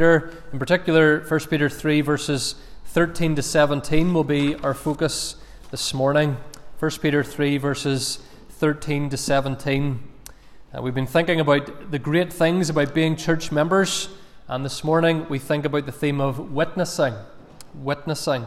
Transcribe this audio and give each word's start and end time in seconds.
Peter, 0.00 0.32
in 0.52 0.60
particular, 0.60 1.24
1 1.26 1.40
Peter 1.50 1.68
3, 1.68 2.02
verses 2.02 2.54
13 2.84 3.34
to 3.34 3.42
17 3.42 4.14
will 4.14 4.22
be 4.22 4.54
our 4.54 4.72
focus 4.72 5.34
this 5.72 5.92
morning. 5.92 6.36
1 6.78 6.90
Peter 7.02 7.24
3, 7.24 7.58
verses 7.58 8.20
13 8.50 9.10
to 9.10 9.16
17. 9.16 9.98
Uh, 10.72 10.82
we've 10.82 10.94
been 10.94 11.04
thinking 11.04 11.40
about 11.40 11.90
the 11.90 11.98
great 11.98 12.32
things 12.32 12.70
about 12.70 12.94
being 12.94 13.16
church 13.16 13.50
members, 13.50 14.08
and 14.46 14.64
this 14.64 14.84
morning 14.84 15.28
we 15.28 15.40
think 15.40 15.64
about 15.64 15.84
the 15.84 15.90
theme 15.90 16.20
of 16.20 16.52
witnessing. 16.52 17.14
Witnessing. 17.74 18.46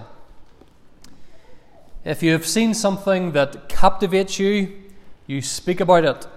If 2.06 2.24
you 2.24 2.32
have 2.32 2.48
seen 2.48 2.74
something 2.74 3.34
that 3.34 3.68
captivates 3.68 4.40
you, 4.40 4.72
you 5.28 5.42
speak 5.42 5.82
about 5.82 6.06
it. 6.06 6.28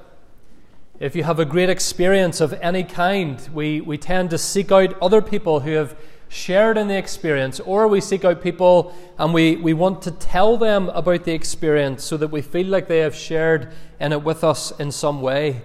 If 1.01 1.17
you 1.17 1.25
have 1.25 1.41
a 1.41 1.45
great 1.45 1.71
experience 1.71 2.41
of 2.41 2.53
any 2.63 2.85
kind, 2.85 3.49
we, 3.53 3.81
we 3.81 3.99
tend 3.99 4.31
to 4.31 4.39
seek 4.39 4.71
out 4.71 4.97
other 5.03 5.21
people 5.21 5.59
who 5.59 5.73
have 5.73 5.97
shared 6.29 6.79
in 6.79 6.87
the 6.87 6.97
experience, 6.97 7.59
or 7.59 7.89
we 7.89 8.01
seek 8.01 8.25
out 8.25 8.41
people 8.41 8.95
and 9.19 9.35
we, 9.35 9.57
we 9.57 9.73
want 9.73 10.03
to 10.03 10.13
tell 10.13 10.57
them 10.57 10.91
about 10.91 11.25
the 11.25 11.33
experience 11.33 12.05
so 12.05 12.17
that 12.19 12.29
we 12.29 12.41
feel 12.43 12.69
like 12.69 12.87
they 12.87 13.01
have 13.01 13.17
shared 13.17 13.73
in 13.99 14.13
it 14.13 14.23
with 14.23 14.45
us 14.45 14.71
in 14.79 14.93
some 14.93 15.21
way. 15.21 15.63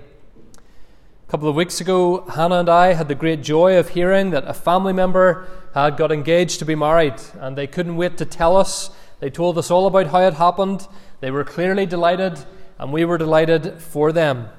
A 1.27 1.31
couple 1.31 1.48
of 1.48 1.55
weeks 1.55 1.79
ago, 1.79 2.21
Hannah 2.21 2.61
and 2.61 2.70
I 2.70 2.93
had 2.93 3.07
the 3.07 3.13
great 3.13 3.43
joy 3.43 3.77
of 3.77 3.89
hearing 3.89 4.31
that 4.31 4.48
a 4.48 4.53
family 4.55 4.93
member 4.93 5.48
had 5.75 5.95
got 5.95 6.11
engaged 6.11 6.57
to 6.57 6.65
be 6.65 6.73
married, 6.73 7.21
and 7.35 7.55
they 7.55 7.67
couldn't 7.67 7.98
wait 7.98 8.17
to 8.17 8.25
tell 8.25 8.57
us. 8.57 8.89
They 9.20 9.29
told 9.29 9.59
us 9.59 9.70
all 9.70 9.85
about 9.85 10.07
how 10.07 10.21
it 10.21 10.34
happened. 10.34 10.87
They 11.20 11.29
were 11.29 11.43
clearly 11.43 11.85
delighted, 11.85 12.39
and 12.79 12.91
we 12.91 13.05
were 13.05 13.20
delighted 13.20 13.79
for 13.79 14.11
them. 14.11 14.49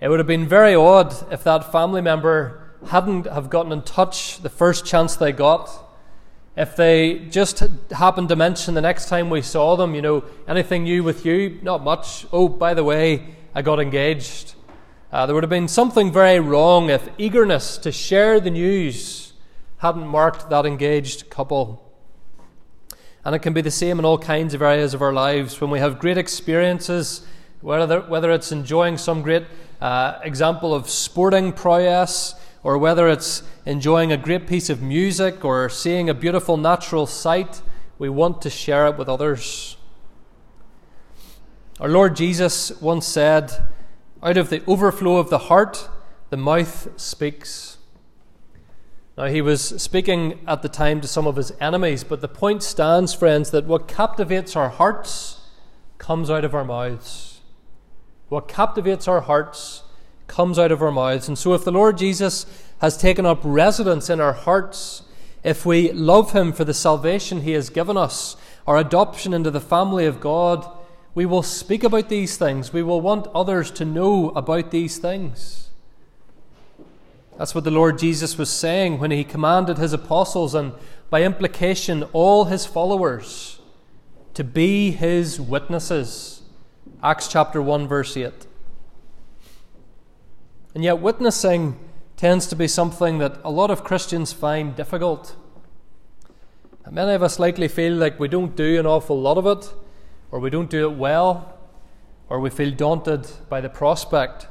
It 0.00 0.08
would 0.08 0.20
have 0.20 0.28
been 0.28 0.46
very 0.46 0.74
odd 0.74 1.14
if 1.32 1.42
that 1.42 1.72
family 1.72 2.00
member 2.00 2.62
hadn't 2.86 3.26
have 3.26 3.50
gotten 3.50 3.72
in 3.72 3.82
touch 3.82 4.40
the 4.40 4.48
first 4.48 4.86
chance 4.86 5.16
they 5.16 5.32
got. 5.32 5.68
If 6.56 6.76
they 6.76 7.26
just 7.30 7.64
happened 7.90 8.28
to 8.28 8.36
mention 8.36 8.74
the 8.74 8.80
next 8.80 9.08
time 9.08 9.28
we 9.28 9.42
saw 9.42 9.76
them, 9.76 9.94
you 9.94 10.02
know, 10.02 10.24
anything 10.46 10.84
new 10.84 11.02
with 11.02 11.26
you? 11.26 11.58
Not 11.62 11.82
much. 11.82 12.26
Oh, 12.32 12.48
by 12.48 12.74
the 12.74 12.84
way, 12.84 13.34
I 13.54 13.62
got 13.62 13.80
engaged. 13.80 14.54
Uh, 15.10 15.26
there 15.26 15.34
would 15.34 15.42
have 15.42 15.50
been 15.50 15.68
something 15.68 16.12
very 16.12 16.38
wrong 16.38 16.90
if 16.90 17.08
eagerness 17.18 17.76
to 17.78 17.90
share 17.90 18.38
the 18.38 18.50
news 18.50 19.32
hadn't 19.78 20.06
marked 20.06 20.50
that 20.50 20.66
engaged 20.66 21.30
couple. 21.30 21.84
And 23.24 23.34
it 23.34 23.40
can 23.40 23.52
be 23.52 23.60
the 23.60 23.70
same 23.70 23.98
in 23.98 24.04
all 24.04 24.18
kinds 24.18 24.54
of 24.54 24.62
areas 24.62 24.94
of 24.94 25.02
our 25.02 25.12
lives 25.12 25.60
when 25.60 25.70
we 25.70 25.78
have 25.78 25.98
great 25.98 26.18
experiences, 26.18 27.26
whether, 27.60 28.00
whether 28.00 28.30
it's 28.30 28.52
enjoying 28.52 28.96
some 28.98 29.22
great 29.22 29.44
uh, 29.80 30.18
example 30.22 30.74
of 30.74 30.88
sporting 30.88 31.52
prowess, 31.52 32.34
or 32.62 32.78
whether 32.78 33.08
it's 33.08 33.42
enjoying 33.64 34.12
a 34.12 34.16
great 34.16 34.46
piece 34.46 34.68
of 34.68 34.82
music 34.82 35.44
or 35.44 35.68
seeing 35.68 36.08
a 36.10 36.14
beautiful 36.14 36.56
natural 36.56 37.06
sight, 37.06 37.62
we 37.98 38.08
want 38.08 38.42
to 38.42 38.50
share 38.50 38.86
it 38.86 38.96
with 38.96 39.08
others. 39.08 39.76
Our 41.80 41.88
Lord 41.88 42.16
Jesus 42.16 42.72
once 42.80 43.06
said, 43.06 43.52
Out 44.22 44.36
of 44.36 44.50
the 44.50 44.64
overflow 44.66 45.18
of 45.18 45.30
the 45.30 45.38
heart, 45.38 45.88
the 46.30 46.36
mouth 46.36 46.88
speaks. 47.00 47.78
Now, 49.16 49.26
he 49.26 49.40
was 49.40 49.62
speaking 49.82 50.40
at 50.46 50.62
the 50.62 50.68
time 50.68 51.00
to 51.00 51.08
some 51.08 51.26
of 51.26 51.36
his 51.36 51.52
enemies, 51.60 52.04
but 52.04 52.20
the 52.20 52.28
point 52.28 52.62
stands, 52.62 53.14
friends, 53.14 53.50
that 53.50 53.64
what 53.64 53.88
captivates 53.88 54.54
our 54.54 54.68
hearts 54.68 55.40
comes 55.98 56.30
out 56.30 56.44
of 56.44 56.54
our 56.54 56.64
mouths. 56.64 57.37
What 58.28 58.48
captivates 58.48 59.08
our 59.08 59.22
hearts 59.22 59.82
comes 60.28 60.58
out 60.58 60.70
of 60.70 60.82
our 60.82 60.92
mouths. 60.92 61.26
And 61.26 61.36
so, 61.36 61.54
if 61.54 61.64
the 61.64 61.72
Lord 61.72 61.98
Jesus 61.98 62.46
has 62.80 62.96
taken 62.96 63.26
up 63.26 63.40
residence 63.42 64.08
in 64.08 64.20
our 64.20 64.34
hearts, 64.34 65.02
if 65.42 65.66
we 65.66 65.90
love 65.92 66.32
Him 66.32 66.52
for 66.52 66.64
the 66.64 66.74
salvation 66.74 67.40
He 67.40 67.52
has 67.52 67.70
given 67.70 67.96
us, 67.96 68.36
our 68.66 68.76
adoption 68.76 69.34
into 69.34 69.50
the 69.50 69.60
family 69.60 70.04
of 70.04 70.20
God, 70.20 70.68
we 71.14 71.26
will 71.26 71.42
speak 71.42 71.82
about 71.82 72.08
these 72.08 72.36
things. 72.36 72.72
We 72.72 72.82
will 72.82 73.00
want 73.00 73.26
others 73.34 73.70
to 73.72 73.84
know 73.84 74.28
about 74.30 74.70
these 74.70 74.98
things. 74.98 75.70
That's 77.38 77.54
what 77.54 77.64
the 77.64 77.70
Lord 77.70 77.98
Jesus 77.98 78.36
was 78.36 78.50
saying 78.50 78.98
when 78.98 79.10
He 79.10 79.24
commanded 79.24 79.78
His 79.78 79.92
apostles 79.92 80.54
and, 80.54 80.72
by 81.08 81.22
implication, 81.22 82.04
all 82.12 82.44
His 82.44 82.66
followers 82.66 83.58
to 84.34 84.44
be 84.44 84.90
His 84.90 85.40
witnesses. 85.40 86.37
Acts 87.02 87.28
chapter 87.28 87.62
1, 87.62 87.86
verse 87.86 88.16
8. 88.16 88.32
And 90.74 90.84
yet, 90.84 91.00
witnessing 91.00 91.78
tends 92.16 92.46
to 92.48 92.56
be 92.56 92.68
something 92.68 93.18
that 93.18 93.40
a 93.44 93.50
lot 93.50 93.70
of 93.70 93.84
Christians 93.84 94.32
find 94.32 94.74
difficult. 94.74 95.36
And 96.84 96.94
many 96.94 97.12
of 97.12 97.22
us 97.22 97.38
likely 97.38 97.68
feel 97.68 97.94
like 97.94 98.18
we 98.18 98.28
don't 98.28 98.56
do 98.56 98.78
an 98.78 98.86
awful 98.86 99.20
lot 99.20 99.38
of 99.38 99.46
it, 99.46 99.72
or 100.30 100.40
we 100.40 100.50
don't 100.50 100.70
do 100.70 100.90
it 100.90 100.96
well, 100.96 101.58
or 102.28 102.40
we 102.40 102.50
feel 102.50 102.70
daunted 102.70 103.26
by 103.48 103.60
the 103.60 103.68
prospect. 103.68 104.48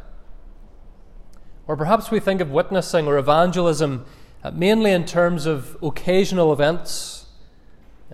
Or 1.68 1.76
perhaps 1.76 2.10
we 2.10 2.20
think 2.20 2.42
of 2.42 2.50
witnessing 2.50 3.08
or 3.08 3.18
evangelism 3.18 4.06
uh, 4.44 4.52
mainly 4.52 4.92
in 4.92 5.06
terms 5.06 5.46
of 5.46 5.78
occasional 5.82 6.54
events. 6.54 7.26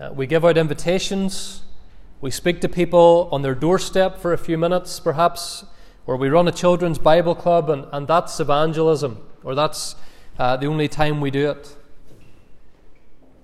Uh, 0.00 0.10
we 0.12 0.26
give 0.26 0.44
out 0.44 0.56
invitations, 0.56 1.62
we 2.24 2.30
speak 2.30 2.58
to 2.62 2.70
people 2.70 3.28
on 3.30 3.42
their 3.42 3.54
doorstep 3.54 4.16
for 4.16 4.32
a 4.32 4.38
few 4.38 4.56
minutes, 4.56 4.98
perhaps, 4.98 5.66
or 6.06 6.16
we 6.16 6.30
run 6.30 6.48
a 6.48 6.52
children's 6.52 6.96
Bible 6.96 7.34
club, 7.34 7.68
and, 7.68 7.84
and 7.92 8.08
that's 8.08 8.40
evangelism, 8.40 9.18
or 9.42 9.54
that's 9.54 9.94
uh, 10.38 10.56
the 10.56 10.64
only 10.66 10.88
time 10.88 11.20
we 11.20 11.30
do 11.30 11.50
it. 11.50 11.76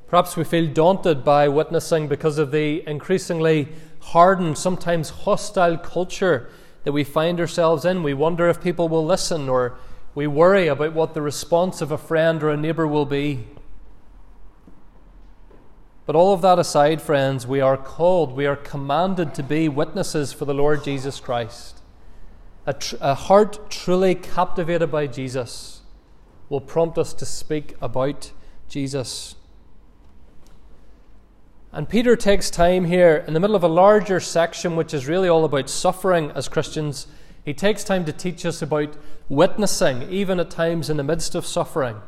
Perhaps 0.08 0.34
we 0.34 0.44
feel 0.44 0.66
daunted 0.66 1.26
by 1.26 1.46
witnessing 1.46 2.08
because 2.08 2.38
of 2.38 2.52
the 2.52 2.82
increasingly 2.88 3.68
hardened, 4.00 4.56
sometimes 4.56 5.10
hostile 5.10 5.76
culture 5.76 6.48
that 6.84 6.92
we 6.92 7.04
find 7.04 7.38
ourselves 7.38 7.84
in. 7.84 8.02
We 8.02 8.14
wonder 8.14 8.48
if 8.48 8.62
people 8.62 8.88
will 8.88 9.04
listen, 9.04 9.50
or 9.50 9.76
we 10.14 10.26
worry 10.26 10.68
about 10.68 10.94
what 10.94 11.12
the 11.12 11.20
response 11.20 11.82
of 11.82 11.92
a 11.92 11.98
friend 11.98 12.42
or 12.42 12.48
a 12.48 12.56
neighbour 12.56 12.86
will 12.86 13.04
be. 13.04 13.44
But 16.10 16.16
all 16.16 16.34
of 16.34 16.42
that 16.42 16.58
aside, 16.58 17.00
friends, 17.00 17.46
we 17.46 17.60
are 17.60 17.76
called, 17.76 18.32
we 18.32 18.44
are 18.44 18.56
commanded 18.56 19.32
to 19.36 19.44
be 19.44 19.68
witnesses 19.68 20.32
for 20.32 20.44
the 20.44 20.52
Lord 20.52 20.82
Jesus 20.82 21.20
Christ. 21.20 21.82
A, 22.66 22.72
tr- 22.72 22.96
a 23.00 23.14
heart 23.14 23.70
truly 23.70 24.16
captivated 24.16 24.90
by 24.90 25.06
Jesus 25.06 25.82
will 26.48 26.60
prompt 26.60 26.98
us 26.98 27.14
to 27.14 27.24
speak 27.24 27.76
about 27.80 28.32
Jesus. 28.68 29.36
And 31.70 31.88
Peter 31.88 32.16
takes 32.16 32.50
time 32.50 32.86
here 32.86 33.24
in 33.28 33.32
the 33.32 33.38
middle 33.38 33.54
of 33.54 33.62
a 33.62 33.68
larger 33.68 34.18
section, 34.18 34.74
which 34.74 34.92
is 34.92 35.06
really 35.06 35.28
all 35.28 35.44
about 35.44 35.70
suffering 35.70 36.32
as 36.32 36.48
Christians. 36.48 37.06
He 37.44 37.54
takes 37.54 37.84
time 37.84 38.04
to 38.06 38.12
teach 38.12 38.44
us 38.44 38.60
about 38.60 38.96
witnessing, 39.28 40.10
even 40.10 40.40
at 40.40 40.50
times 40.50 40.90
in 40.90 40.96
the 40.96 41.04
midst 41.04 41.36
of 41.36 41.46
suffering. 41.46 42.02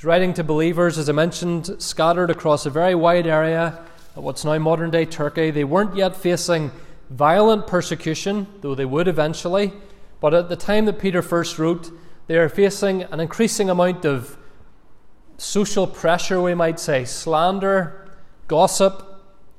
He's 0.00 0.06
writing 0.06 0.32
to 0.32 0.44
believers, 0.44 0.96
as 0.96 1.10
I 1.10 1.12
mentioned, 1.12 1.76
scattered 1.76 2.30
across 2.30 2.64
a 2.64 2.70
very 2.70 2.94
wide 2.94 3.26
area 3.26 3.84
of 4.16 4.24
what's 4.24 4.46
now 4.46 4.56
modern 4.56 4.90
day 4.90 5.04
Turkey. 5.04 5.50
They 5.50 5.62
weren't 5.62 5.94
yet 5.94 6.16
facing 6.16 6.70
violent 7.10 7.66
persecution, 7.66 8.46
though 8.62 8.74
they 8.74 8.86
would 8.86 9.08
eventually. 9.08 9.74
But 10.18 10.32
at 10.32 10.48
the 10.48 10.56
time 10.56 10.86
that 10.86 10.98
Peter 10.98 11.20
first 11.20 11.58
wrote, 11.58 11.90
they 12.28 12.38
are 12.38 12.48
facing 12.48 13.02
an 13.02 13.20
increasing 13.20 13.68
amount 13.68 14.06
of 14.06 14.38
social 15.36 15.86
pressure, 15.86 16.40
we 16.40 16.54
might 16.54 16.80
say, 16.80 17.04
slander, 17.04 18.10
gossip, 18.48 19.06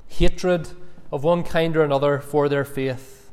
hatred 0.08 0.70
of 1.12 1.22
one 1.22 1.44
kind 1.44 1.76
or 1.76 1.84
another 1.84 2.18
for 2.18 2.48
their 2.48 2.64
faith. 2.64 3.30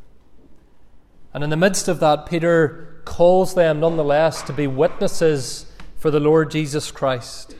And 1.34 1.44
in 1.44 1.50
the 1.50 1.58
midst 1.58 1.88
of 1.88 2.00
that, 2.02 2.28
Peter 2.28 3.02
calls 3.03 3.56
them 3.56 3.80
nonetheless 3.80 4.44
to 4.44 4.53
be 4.53 4.68
witnesses 4.68 5.66
for 6.00 6.10
the 6.10 6.20
Lord 6.20 6.50
Jesus 6.50 6.90
Christ. 6.90 7.56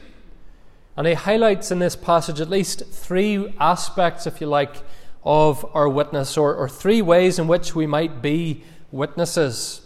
And 0.96 1.06
he 1.06 1.14
highlights 1.14 1.70
in 1.70 1.78
this 1.78 1.94
passage 1.94 2.40
at 2.40 2.50
least 2.50 2.82
three 2.90 3.54
aspects, 3.60 4.26
if 4.26 4.40
you 4.40 4.48
like, 4.48 4.76
of 5.22 5.64
our 5.74 5.88
witness, 5.88 6.36
or, 6.36 6.54
or 6.54 6.68
three 6.68 7.02
ways 7.02 7.38
in 7.38 7.46
which 7.46 7.74
we 7.74 7.86
might 7.86 8.20
be 8.22 8.64
witnesses. 8.90 9.82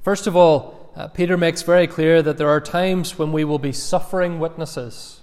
First 0.00 0.26
of 0.26 0.36
all, 0.36 0.92
uh, 0.96 1.08
Peter 1.08 1.36
makes 1.36 1.62
very 1.62 1.88
clear 1.88 2.22
that 2.22 2.38
there 2.38 2.48
are 2.48 2.60
times 2.60 3.18
when 3.18 3.32
we 3.32 3.44
will 3.44 3.58
be 3.58 3.72
suffering 3.72 4.38
witnesses. 4.38 5.20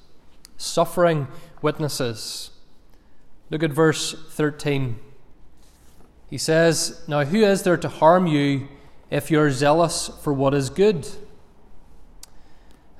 Suffering 0.58 1.30
witnesses. 1.62 2.52
Look 3.50 3.64
at 3.64 3.72
verse 3.72 4.14
13. 4.32 5.00
He 6.30 6.38
says, 6.38 7.02
Now 7.08 7.24
who 7.24 7.42
is 7.44 7.64
there 7.64 7.78
to 7.78 7.90
harm 7.90 8.28
you 8.28 8.68
if 9.10 9.32
you're 9.32 9.52
zealous 9.52 10.10
for 10.22 10.34
what 10.34 10.54
is 10.54 10.70
good? 10.70 11.08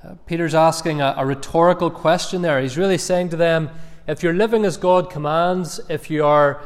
Uh, 0.04 0.14
Peter's 0.26 0.54
asking 0.54 1.00
a, 1.00 1.14
a 1.16 1.24
rhetorical 1.24 1.88
question 1.88 2.42
there. 2.42 2.60
He's 2.60 2.76
really 2.76 2.98
saying 2.98 3.28
to 3.28 3.36
them, 3.36 3.70
if 4.08 4.20
you're 4.20 4.34
living 4.34 4.64
as 4.64 4.76
God 4.76 5.08
commands, 5.08 5.80
if 5.88 6.10
you 6.10 6.24
are, 6.24 6.60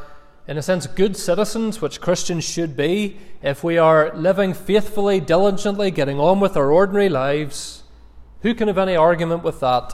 in 0.48 0.56
a 0.56 0.62
sense, 0.62 0.86
good 0.86 1.18
citizens, 1.18 1.82
which 1.82 2.00
Christians 2.00 2.44
should 2.44 2.78
be, 2.78 3.18
if 3.42 3.62
we 3.62 3.76
are 3.76 4.10
living 4.16 4.54
faithfully, 4.54 5.20
diligently, 5.20 5.90
getting 5.90 6.18
on 6.18 6.40
with 6.40 6.56
our 6.56 6.70
ordinary 6.70 7.10
lives, 7.10 7.82
Who 8.40 8.54
can 8.54 8.68
have 8.68 8.78
any 8.78 8.96
argument 8.96 9.42
with 9.42 9.60
that? 9.60 9.92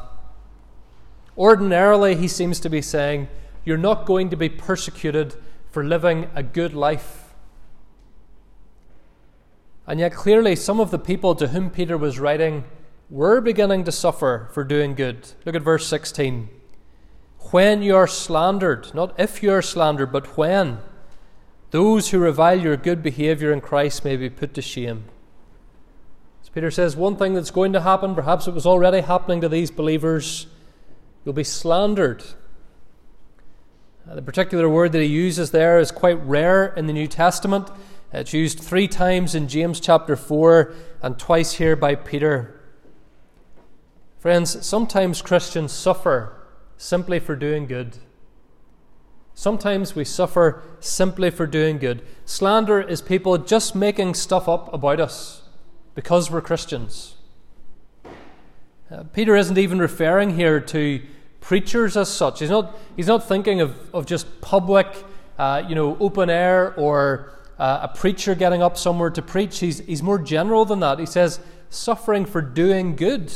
Ordinarily, 1.36 2.14
he 2.14 2.28
seems 2.28 2.60
to 2.60 2.68
be 2.68 2.82
saying, 2.82 3.28
You're 3.64 3.76
not 3.76 4.06
going 4.06 4.30
to 4.30 4.36
be 4.36 4.48
persecuted 4.48 5.34
for 5.70 5.82
living 5.82 6.28
a 6.34 6.42
good 6.42 6.74
life. 6.74 7.34
And 9.86 9.98
yet, 9.98 10.12
clearly, 10.12 10.54
some 10.54 10.78
of 10.78 10.92
the 10.92 10.98
people 10.98 11.34
to 11.34 11.48
whom 11.48 11.70
Peter 11.70 11.96
was 11.98 12.20
writing 12.20 12.64
were 13.12 13.42
beginning 13.42 13.84
to 13.84 13.92
suffer 13.92 14.48
for 14.52 14.64
doing 14.64 14.94
good. 14.94 15.28
Look 15.44 15.54
at 15.54 15.60
verse 15.60 15.86
16. 15.86 16.48
When 17.50 17.82
you 17.82 17.94
are 17.94 18.06
slandered, 18.06 18.94
not 18.94 19.14
if 19.20 19.42
you 19.42 19.52
are 19.52 19.60
slandered, 19.60 20.10
but 20.10 20.38
when, 20.38 20.78
those 21.72 22.08
who 22.08 22.18
revile 22.18 22.58
your 22.58 22.78
good 22.78 23.02
behavior 23.02 23.52
in 23.52 23.60
Christ 23.60 24.02
may 24.02 24.16
be 24.16 24.30
put 24.30 24.54
to 24.54 24.62
shame. 24.62 25.04
As 26.42 26.48
Peter 26.48 26.70
says, 26.70 26.96
one 26.96 27.16
thing 27.16 27.34
that's 27.34 27.50
going 27.50 27.74
to 27.74 27.82
happen, 27.82 28.14
perhaps 28.14 28.48
it 28.48 28.54
was 28.54 28.64
already 28.64 29.02
happening 29.02 29.42
to 29.42 29.48
these 29.48 29.70
believers, 29.70 30.46
you'll 31.22 31.34
be 31.34 31.44
slandered. 31.44 32.24
Uh, 34.08 34.14
the 34.14 34.22
particular 34.22 34.70
word 34.70 34.92
that 34.92 35.02
he 35.02 35.06
uses 35.06 35.50
there 35.50 35.78
is 35.78 35.90
quite 35.90 36.18
rare 36.24 36.68
in 36.68 36.86
the 36.86 36.94
New 36.94 37.06
Testament. 37.06 37.68
It's 38.10 38.32
used 38.32 38.58
three 38.58 38.88
times 38.88 39.34
in 39.34 39.48
James 39.48 39.80
chapter 39.80 40.16
4 40.16 40.72
and 41.02 41.18
twice 41.18 41.52
here 41.52 41.76
by 41.76 41.94
Peter. 41.94 42.58
Friends, 44.22 44.64
sometimes 44.64 45.20
Christians 45.20 45.72
suffer 45.72 46.32
simply 46.76 47.18
for 47.18 47.34
doing 47.34 47.66
good. 47.66 47.96
Sometimes 49.34 49.96
we 49.96 50.04
suffer 50.04 50.62
simply 50.78 51.28
for 51.28 51.44
doing 51.44 51.78
good. 51.78 52.02
Slander 52.24 52.80
is 52.80 53.02
people 53.02 53.36
just 53.36 53.74
making 53.74 54.14
stuff 54.14 54.48
up 54.48 54.72
about 54.72 55.00
us 55.00 55.42
because 55.96 56.30
we're 56.30 56.40
Christians. 56.40 57.16
Uh, 58.88 59.02
Peter 59.12 59.34
isn't 59.34 59.58
even 59.58 59.80
referring 59.80 60.36
here 60.36 60.60
to 60.60 61.02
preachers 61.40 61.96
as 61.96 62.08
such. 62.08 62.38
He's 62.38 62.50
not, 62.50 62.78
he's 62.94 63.08
not 63.08 63.26
thinking 63.26 63.60
of, 63.60 63.74
of 63.92 64.06
just 64.06 64.40
public, 64.40 64.86
uh, 65.36 65.64
you 65.68 65.74
know, 65.74 65.96
open 65.98 66.30
air 66.30 66.74
or 66.76 67.32
uh, 67.58 67.80
a 67.82 67.88
preacher 67.88 68.36
getting 68.36 68.62
up 68.62 68.78
somewhere 68.78 69.10
to 69.10 69.20
preach. 69.20 69.58
He's, 69.58 69.80
he's 69.80 70.00
more 70.00 70.20
general 70.20 70.64
than 70.64 70.78
that. 70.78 71.00
He 71.00 71.06
says, 71.06 71.40
suffering 71.70 72.24
for 72.24 72.40
doing 72.40 72.94
good, 72.94 73.32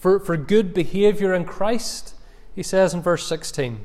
for, 0.00 0.18
for 0.18 0.36
good 0.38 0.72
behavior 0.72 1.34
in 1.34 1.44
Christ, 1.44 2.14
he 2.54 2.62
says 2.62 2.94
in 2.94 3.02
verse 3.02 3.26
16. 3.26 3.80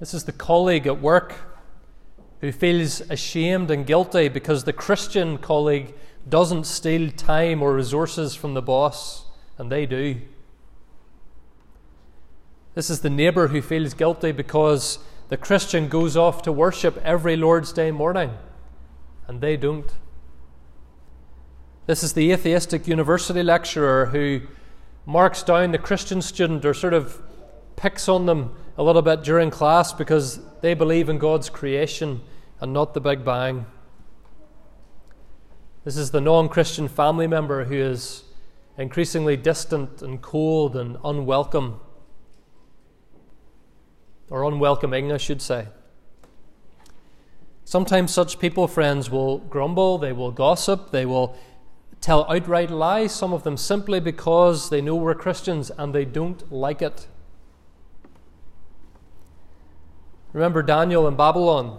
This 0.00 0.12
is 0.12 0.24
the 0.24 0.32
colleague 0.32 0.88
at 0.88 1.00
work 1.00 1.34
who 2.40 2.50
feels 2.50 3.00
ashamed 3.02 3.70
and 3.70 3.86
guilty 3.86 4.28
because 4.28 4.64
the 4.64 4.72
Christian 4.72 5.38
colleague 5.38 5.94
doesn't 6.28 6.64
steal 6.64 7.12
time 7.12 7.62
or 7.62 7.74
resources 7.74 8.34
from 8.34 8.54
the 8.54 8.62
boss, 8.62 9.26
and 9.56 9.70
they 9.70 9.86
do. 9.86 10.20
This 12.74 12.90
is 12.90 13.00
the 13.00 13.10
neighbour 13.10 13.48
who 13.48 13.62
feels 13.62 13.94
guilty 13.94 14.32
because 14.32 14.98
the 15.28 15.36
Christian 15.36 15.88
goes 15.88 16.16
off 16.16 16.42
to 16.42 16.50
worship 16.50 17.00
every 17.04 17.36
Lord's 17.36 17.72
Day 17.72 17.92
morning, 17.92 18.32
and 19.28 19.40
they 19.40 19.56
don't. 19.56 19.92
This 21.88 22.02
is 22.02 22.12
the 22.12 22.32
atheistic 22.32 22.86
university 22.86 23.42
lecturer 23.42 24.04
who 24.04 24.42
marks 25.06 25.42
down 25.42 25.72
the 25.72 25.78
Christian 25.78 26.20
student 26.20 26.66
or 26.66 26.74
sort 26.74 26.92
of 26.92 27.22
picks 27.76 28.10
on 28.10 28.26
them 28.26 28.54
a 28.76 28.82
little 28.82 29.00
bit 29.00 29.22
during 29.22 29.48
class 29.48 29.94
because 29.94 30.38
they 30.60 30.74
believe 30.74 31.08
in 31.08 31.16
God's 31.16 31.48
creation 31.48 32.20
and 32.60 32.74
not 32.74 32.92
the 32.92 33.00
Big 33.00 33.24
Bang. 33.24 33.64
This 35.84 35.96
is 35.96 36.10
the 36.10 36.20
non 36.20 36.50
Christian 36.50 36.88
family 36.88 37.26
member 37.26 37.64
who 37.64 37.76
is 37.76 38.24
increasingly 38.76 39.38
distant 39.38 40.02
and 40.02 40.20
cold 40.20 40.76
and 40.76 40.98
unwelcome 41.02 41.80
or 44.28 44.44
unwelcoming, 44.44 45.10
I 45.10 45.16
should 45.16 45.40
say. 45.40 45.68
Sometimes 47.64 48.12
such 48.12 48.38
people, 48.38 48.68
friends, 48.68 49.08
will 49.08 49.38
grumble, 49.38 49.96
they 49.96 50.12
will 50.12 50.30
gossip, 50.30 50.90
they 50.90 51.06
will 51.06 51.34
tell 52.00 52.30
outright 52.30 52.70
lies, 52.70 53.14
some 53.14 53.32
of 53.32 53.42
them 53.42 53.56
simply 53.56 54.00
because 54.00 54.70
they 54.70 54.80
know 54.80 54.96
we're 54.96 55.14
Christians 55.14 55.70
and 55.76 55.94
they 55.94 56.04
don't 56.04 56.50
like 56.52 56.82
it. 56.82 57.06
Remember 60.32 60.62
Daniel 60.62 61.08
in 61.08 61.16
Babylon. 61.16 61.78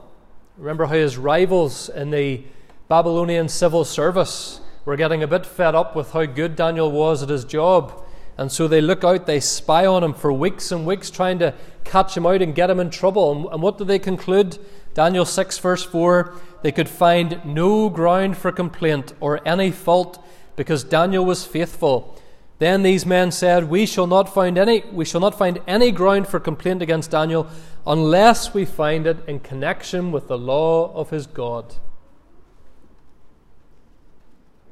Remember 0.58 0.88
how 0.88 0.96
his 0.96 1.18
rivals 1.18 1.90
in 1.90 2.12
the 2.12 2.44
Babylonian 2.88 3.48
civil 3.48 3.86
service 3.86 4.60
were 4.86 4.96
getting 4.96 5.24
a 5.24 5.28
bit 5.28 5.46
fed 5.46 5.76
up 5.76 5.96
with 5.96 6.12
how 6.12 6.26
good 6.26 6.56
Daniel 6.56 6.92
was 6.92 7.24
at 7.24 7.30
his 7.30 7.46
job 7.46 8.04
and 8.40 8.50
so 8.50 8.70
they 8.70 8.80
look 8.80 9.04
out, 9.04 9.26
they 9.26 9.42
spy 9.42 9.86
on 9.86 10.02
him 10.02 10.14
for 10.14 10.32
weeks 10.32 10.72
and 10.72 10.86
weeks, 10.86 11.10
trying 11.10 11.40
to 11.40 11.54
catch 11.84 12.16
him 12.16 12.26
out 12.26 12.42
and 12.42 12.56
get 12.56 12.70
him 12.70 12.80
in 12.80 12.90
trouble. 12.90 13.50
And 13.50 13.62
what 13.62 13.78
do 13.78 13.84
they 13.84 14.00
conclude? 14.00 14.58
Daniel 14.94 15.26
6, 15.26 15.58
verse 15.58 15.84
4 15.84 16.34
they 16.62 16.72
could 16.72 16.90
find 16.90 17.42
no 17.46 17.90
ground 17.90 18.38
for 18.38 18.52
complaint 18.52 19.14
or 19.20 19.48
any 19.48 19.72
fault 19.72 20.24
because 20.56 20.84
Daniel 20.84 21.26
was 21.26 21.46
faithful. 21.46 22.20
Then 22.60 22.84
these 22.84 23.06
men 23.06 23.32
said, 23.32 23.70
We 23.70 23.86
shall 23.86 24.08
not 24.08 24.34
find 24.34 24.58
any 24.58 24.84
we 24.92 25.06
shall 25.06 25.22
not 25.22 25.38
find 25.38 25.62
any 25.66 25.92
ground 25.92 26.28
for 26.28 26.40
complaint 26.40 26.82
against 26.82 27.12
Daniel 27.12 27.48
unless 27.88 28.54
we 28.54 28.66
find 28.66 29.08
it 29.08 29.18
in 29.28 29.40
connection 29.40 30.12
with 30.12 30.28
the 30.28 30.38
law 30.38 30.94
of 30.94 31.10
his 31.10 31.26
God. 31.26 31.76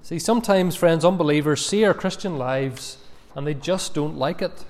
See, 0.01 0.19
sometimes, 0.19 0.75
friends, 0.75 1.03
unbelievers 1.03 1.65
see 1.65 1.83
our 1.85 1.93
Christian 1.93 2.37
lives 2.37 2.97
and 3.35 3.47
they 3.47 3.53
just 3.53 3.93
don't 3.93 4.17
like 4.17 4.41
it. 4.41 4.65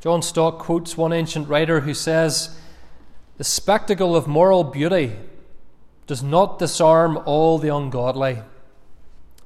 John 0.00 0.22
Stott 0.22 0.58
quotes 0.58 0.96
one 0.96 1.12
ancient 1.12 1.48
writer 1.48 1.80
who 1.80 1.94
says, 1.94 2.58
The 3.38 3.44
spectacle 3.44 4.14
of 4.14 4.26
moral 4.26 4.64
beauty 4.64 5.16
does 6.06 6.22
not 6.22 6.58
disarm 6.58 7.18
all 7.24 7.58
the 7.58 7.74
ungodly. 7.74 8.42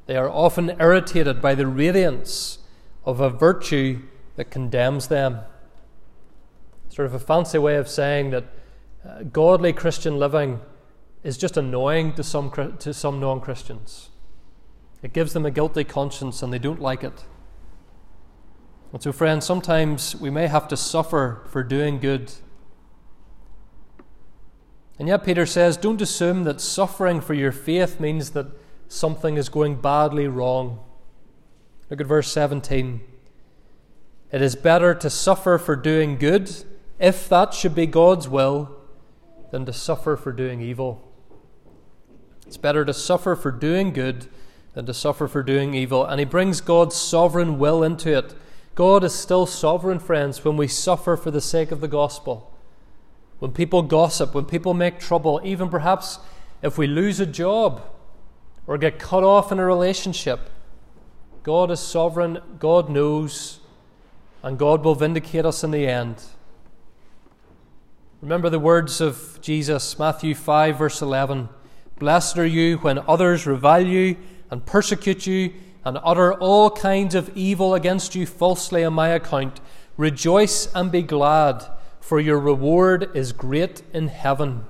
They 0.06 0.16
are 0.16 0.28
often 0.28 0.76
irritated 0.80 1.40
by 1.40 1.54
the 1.54 1.66
radiance 1.66 2.58
of 3.04 3.20
a 3.20 3.30
virtue 3.30 4.02
that 4.36 4.50
condemns 4.50 5.08
them. 5.08 5.40
Sort 6.88 7.06
of 7.06 7.14
a 7.14 7.18
fancy 7.18 7.58
way 7.58 7.76
of 7.76 7.88
saying 7.88 8.30
that 8.30 8.44
uh, 9.06 9.22
godly 9.24 9.72
Christian 9.72 10.18
living 10.18 10.60
is 11.22 11.36
just 11.36 11.56
annoying 11.56 12.14
to 12.14 12.22
some, 12.22 12.50
to 12.78 12.94
some 12.94 13.20
non 13.20 13.40
Christians. 13.40 14.10
It 15.02 15.12
gives 15.12 15.32
them 15.32 15.46
a 15.46 15.50
guilty 15.50 15.84
conscience 15.84 16.42
and 16.42 16.52
they 16.52 16.58
don't 16.58 16.80
like 16.80 17.04
it. 17.04 17.24
And 18.92 19.02
so, 19.02 19.12
friends, 19.12 19.44
sometimes 19.44 20.16
we 20.16 20.30
may 20.30 20.46
have 20.46 20.68
to 20.68 20.76
suffer 20.76 21.42
for 21.48 21.62
doing 21.62 21.98
good. 21.98 22.32
And 24.98 25.08
yet, 25.08 25.24
Peter 25.24 25.44
says, 25.44 25.76
don't 25.76 26.00
assume 26.00 26.44
that 26.44 26.60
suffering 26.60 27.20
for 27.20 27.34
your 27.34 27.52
faith 27.52 28.00
means 28.00 28.30
that 28.30 28.46
something 28.88 29.36
is 29.36 29.48
going 29.48 29.80
badly 29.80 30.26
wrong. 30.26 30.78
Look 31.90 32.00
at 32.00 32.06
verse 32.06 32.32
17. 32.32 33.00
It 34.32 34.42
is 34.42 34.56
better 34.56 34.94
to 34.94 35.10
suffer 35.10 35.58
for 35.58 35.76
doing 35.76 36.16
good, 36.16 36.50
if 36.98 37.28
that 37.28 37.54
should 37.54 37.74
be 37.74 37.86
God's 37.86 38.28
will, 38.28 38.74
than 39.50 39.66
to 39.66 39.72
suffer 39.72 40.16
for 40.16 40.32
doing 40.32 40.60
evil. 40.60 41.02
It's 42.46 42.56
better 42.56 42.84
to 42.84 42.94
suffer 42.94 43.36
for 43.36 43.50
doing 43.50 43.92
good 43.92 44.26
than 44.74 44.86
to 44.86 44.94
suffer 44.94 45.28
for 45.28 45.42
doing 45.42 45.74
evil. 45.74 46.04
And 46.04 46.18
he 46.18 46.24
brings 46.24 46.60
God's 46.60 46.96
sovereign 46.96 47.58
will 47.58 47.82
into 47.82 48.16
it. 48.16 48.34
God 48.74 49.04
is 49.04 49.14
still 49.14 49.46
sovereign, 49.46 49.98
friends, 49.98 50.44
when 50.44 50.56
we 50.56 50.68
suffer 50.68 51.16
for 51.16 51.30
the 51.30 51.40
sake 51.40 51.70
of 51.70 51.80
the 51.80 51.88
gospel. 51.88 52.52
When 53.38 53.52
people 53.52 53.82
gossip, 53.82 54.34
when 54.34 54.46
people 54.46 54.74
make 54.74 54.98
trouble, 54.98 55.40
even 55.44 55.68
perhaps 55.68 56.18
if 56.62 56.78
we 56.78 56.86
lose 56.86 57.20
a 57.20 57.26
job 57.26 57.82
or 58.66 58.78
get 58.78 58.98
cut 58.98 59.22
off 59.22 59.52
in 59.52 59.58
a 59.58 59.64
relationship, 59.64 60.50
God 61.42 61.70
is 61.70 61.80
sovereign, 61.80 62.40
God 62.58 62.88
knows, 62.88 63.60
and 64.42 64.58
God 64.58 64.84
will 64.84 64.94
vindicate 64.94 65.44
us 65.44 65.62
in 65.62 65.70
the 65.70 65.86
end. 65.86 66.22
Remember 68.22 68.48
the 68.48 68.58
words 68.58 69.00
of 69.00 69.38
Jesus, 69.42 69.98
Matthew 69.98 70.34
5, 70.34 70.78
verse 70.78 71.02
11 71.02 71.48
Blessed 71.98 72.38
are 72.38 72.46
you 72.46 72.78
when 72.78 72.98
others 73.06 73.46
revile 73.46 73.86
you 73.86 74.16
and 74.50 74.66
persecute 74.66 75.26
you 75.26 75.52
and 75.84 75.98
utter 76.02 76.34
all 76.34 76.70
kinds 76.70 77.14
of 77.14 77.34
evil 77.36 77.74
against 77.74 78.14
you 78.14 78.26
falsely 78.26 78.84
on 78.84 78.92
my 78.92 79.08
account, 79.10 79.60
rejoice 79.96 80.68
and 80.74 80.90
be 80.90 81.02
glad, 81.02 81.64
for 82.06 82.20
your 82.20 82.38
reward 82.38 83.10
is 83.16 83.32
great 83.32 83.82
in 83.92 84.06
heaven. 84.06 84.64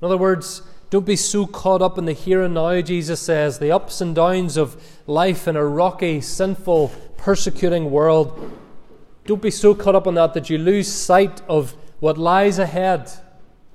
In 0.00 0.06
other 0.06 0.16
words, 0.16 0.62
don't 0.88 1.04
be 1.04 1.16
so 1.16 1.46
caught 1.46 1.82
up 1.82 1.98
in 1.98 2.06
the 2.06 2.14
here 2.14 2.40
and 2.40 2.54
now, 2.54 2.80
Jesus 2.80 3.20
says, 3.20 3.58
the 3.58 3.70
ups 3.70 4.00
and 4.00 4.14
downs 4.14 4.56
of 4.56 4.82
life 5.06 5.46
in 5.46 5.54
a 5.54 5.66
rocky, 5.66 6.22
sinful, 6.22 6.88
persecuting 7.18 7.90
world. 7.90 8.58
Don't 9.26 9.42
be 9.42 9.50
so 9.50 9.74
caught 9.74 9.94
up 9.94 10.06
in 10.06 10.14
that 10.14 10.32
that 10.32 10.48
you 10.48 10.56
lose 10.56 10.90
sight 10.90 11.42
of 11.46 11.74
what 12.00 12.16
lies 12.16 12.58
ahead 12.58 13.12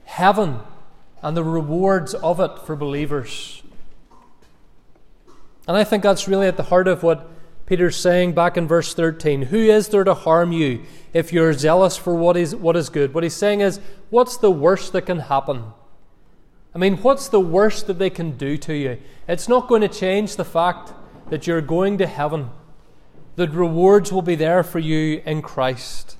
heaven 0.06 0.62
and 1.22 1.38
the 1.38 1.44
rewards 1.44 2.16
of 2.16 2.40
it 2.40 2.58
for 2.66 2.76
believers. 2.76 3.62
And 5.68 5.78
I 5.78 5.84
think 5.84 6.02
that's 6.02 6.28
really 6.28 6.48
at 6.48 6.58
the 6.58 6.64
heart 6.64 6.88
of 6.88 7.04
what 7.04 7.30
Peter's 7.70 7.96
saying 7.96 8.34
back 8.34 8.58
in 8.58 8.68
verse 8.68 8.96
13. 8.96 9.44
Who 9.44 9.58
is 9.58 9.90
there 9.90 10.04
to 10.04 10.16
harm 10.16 10.52
you 10.52 10.82
if 11.14 11.32
you're 11.32 11.54
zealous 11.54 11.96
for 11.96 12.16
what 12.16 12.36
is, 12.36 12.56
what 12.56 12.76
is 12.76 12.90
good? 12.90 13.14
What 13.14 13.24
he's 13.24 13.36
saying 13.36 13.62
is, 13.62 13.80
what's 14.10 14.38
the 14.38 14.50
worst 14.50 14.92
that 14.94 15.04
can 15.04 15.20
happen? 15.20 15.66
I 16.74 16.80
mean, 16.80 16.98
what's 16.98 17.30
the 17.30 17.40
worst 17.40 17.86
that 17.86 18.00
they 18.00 18.10
can 18.10 18.32
do 18.38 18.58
to 18.58 18.74
you? 18.74 18.98
It's 19.28 19.48
not 19.48 19.68
going 19.68 19.82
to 19.82 19.88
change 19.88 20.36
the 20.36 20.44
fact 20.44 20.94
that 21.30 21.46
you're 21.46 21.62
going 21.62 22.00
to 22.00 22.08
heaven, 22.08 22.50
that 23.36 23.52
rewards 23.52 24.12
will 24.12 24.24
be 24.24 24.34
there 24.34 24.64
for 24.64 24.80
you 24.80 25.22
in 25.24 25.44
Christ. 25.44 26.18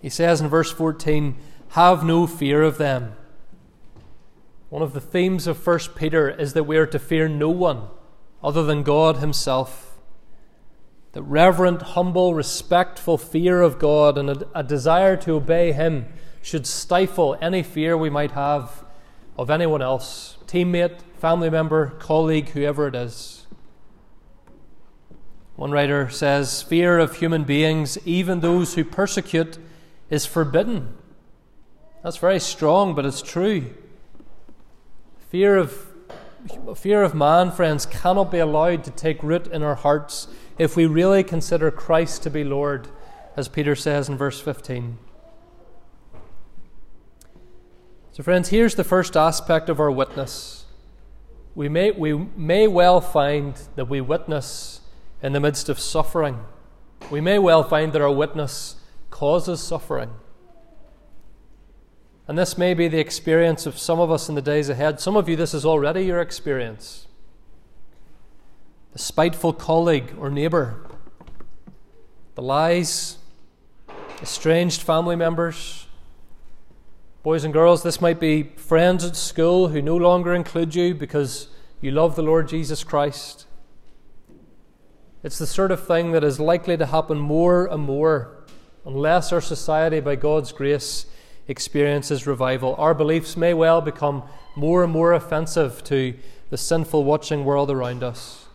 He 0.00 0.08
says 0.08 0.40
in 0.40 0.48
verse 0.48 0.72
14, 0.72 1.36
Have 1.70 2.04
no 2.04 2.26
fear 2.26 2.62
of 2.62 2.78
them. 2.78 3.16
One 4.70 4.80
of 4.80 4.94
the 4.94 5.00
themes 5.00 5.46
of 5.46 5.64
1 5.64 5.78
Peter 5.94 6.30
is 6.30 6.54
that 6.54 6.64
we 6.64 6.78
are 6.78 6.86
to 6.86 6.98
fear 6.98 7.28
no 7.28 7.50
one 7.50 7.88
other 8.42 8.62
than 8.62 8.82
God 8.82 9.18
Himself. 9.18 9.98
The 11.12 11.22
reverent, 11.22 11.82
humble, 11.82 12.34
respectful 12.34 13.18
fear 13.18 13.60
of 13.60 13.78
God 13.78 14.16
and 14.16 14.30
a, 14.30 14.48
a, 14.54 14.62
desire 14.62 15.16
to 15.18 15.32
obey 15.32 15.72
Him 15.72 16.06
should 16.40 16.66
stifle 16.66 17.36
any 17.40 17.62
fear 17.62 17.96
we 17.96 18.10
might 18.10 18.32
have 18.32 18.84
of 19.36 19.50
anyone 19.50 19.82
else 19.82 20.38
teammate, 20.46 21.00
family 21.18 21.48
member, 21.48 21.90
colleague, 21.98 22.50
whoever 22.50 22.88
it 22.88 22.94
is. 22.94 23.46
One 25.56 25.70
writer 25.70 26.08
says, 26.10 26.62
Fear 26.62 26.98
of 26.98 27.16
human 27.16 27.44
beings, 27.44 27.98
even 28.06 28.40
those 28.40 28.74
who 28.74 28.84
persecute, 28.84 29.58
is 30.10 30.26
forbidden. 30.26 30.94
That's 32.02 32.16
very 32.16 32.40
strong, 32.40 32.94
but 32.94 33.06
it's 33.06 33.22
true. 33.22 33.72
Fear 35.30 35.56
of 35.56 35.91
fear 36.74 37.02
of 37.02 37.14
man, 37.14 37.50
friends, 37.50 37.86
cannot 37.86 38.30
be 38.30 38.38
allowed 38.38 38.84
to 38.84 38.90
take 38.90 39.22
root 39.22 39.46
in 39.46 39.62
our 39.62 39.74
hearts 39.74 40.28
if 40.58 40.76
we 40.76 40.86
really 40.86 41.22
consider 41.22 41.70
Christ 41.70 42.22
to 42.24 42.30
be 42.30 42.44
Lord, 42.44 42.88
as 43.36 43.48
Peter 43.48 43.74
says 43.74 44.08
in 44.08 44.16
verse 44.16 44.40
15. 44.40 44.98
So, 48.12 48.22
friends, 48.22 48.50
here's 48.50 48.74
the 48.74 48.84
first 48.84 49.16
aspect 49.16 49.68
of 49.68 49.80
our 49.80 49.90
witness. 49.90 50.66
We 51.54 51.68
may, 51.68 51.90
we 51.90 52.12
may 52.36 52.66
well 52.66 53.00
find 53.00 53.54
that 53.76 53.86
we 53.86 54.00
witness 54.00 54.80
in 55.22 55.32
the 55.32 55.40
midst 55.40 55.68
of 55.68 55.78
suffering. 55.78 56.40
We 57.10 57.20
may 57.20 57.38
well 57.38 57.62
find 57.62 57.92
that 57.92 58.02
our 58.02 58.12
witness 58.12 58.76
causes 59.10 59.62
suffering. 59.62 60.10
And 62.28 62.38
this 62.38 62.56
may 62.56 62.72
be 62.72 62.88
the 62.88 63.00
experience 63.00 63.66
of 63.66 63.78
some 63.78 63.98
of 63.98 64.10
us 64.10 64.28
in 64.28 64.34
the 64.34 64.42
days 64.42 64.68
ahead. 64.68 65.00
Some 65.00 65.16
of 65.16 65.28
you, 65.28 65.36
this 65.36 65.54
is 65.54 65.66
already 65.66 66.02
your 66.02 66.20
experience. 66.20 67.08
The 68.92 68.98
spiteful 68.98 69.52
colleague 69.52 70.14
or 70.18 70.30
neighbour, 70.30 70.86
the 72.34 72.42
lies, 72.42 73.18
estranged 74.20 74.82
family 74.82 75.16
members. 75.16 75.86
Boys 77.22 77.44
and 77.44 77.52
girls, 77.52 77.82
this 77.82 78.00
might 78.00 78.20
be 78.20 78.44
friends 78.56 79.04
at 79.04 79.16
school 79.16 79.68
who 79.68 79.82
no 79.82 79.96
longer 79.96 80.34
include 80.34 80.74
you 80.74 80.94
because 80.94 81.48
you 81.80 81.90
love 81.90 82.16
the 82.16 82.22
Lord 82.22 82.48
Jesus 82.48 82.84
Christ. 82.84 83.46
It's 85.22 85.38
the 85.38 85.46
sort 85.46 85.70
of 85.70 85.86
thing 85.86 86.12
that 86.12 86.24
is 86.24 86.40
likely 86.40 86.76
to 86.76 86.86
happen 86.86 87.18
more 87.18 87.66
and 87.66 87.82
more 87.82 88.44
unless 88.84 89.32
our 89.32 89.40
society, 89.40 90.00
by 90.00 90.16
God's 90.16 90.50
grace, 90.50 91.06
experiences 91.48 92.26
revival. 92.26 92.74
Our 92.76 92.94
beliefs 92.94 93.36
may 93.36 93.54
well 93.54 93.80
become 93.80 94.22
more 94.54 94.84
and 94.84 94.92
more 94.92 95.12
offensive 95.12 95.82
to 95.84 96.14
the 96.50 96.56
sinful 96.56 97.04
watching 97.04 97.44
world 97.44 97.70
around 97.70 98.02
us. 98.02 98.46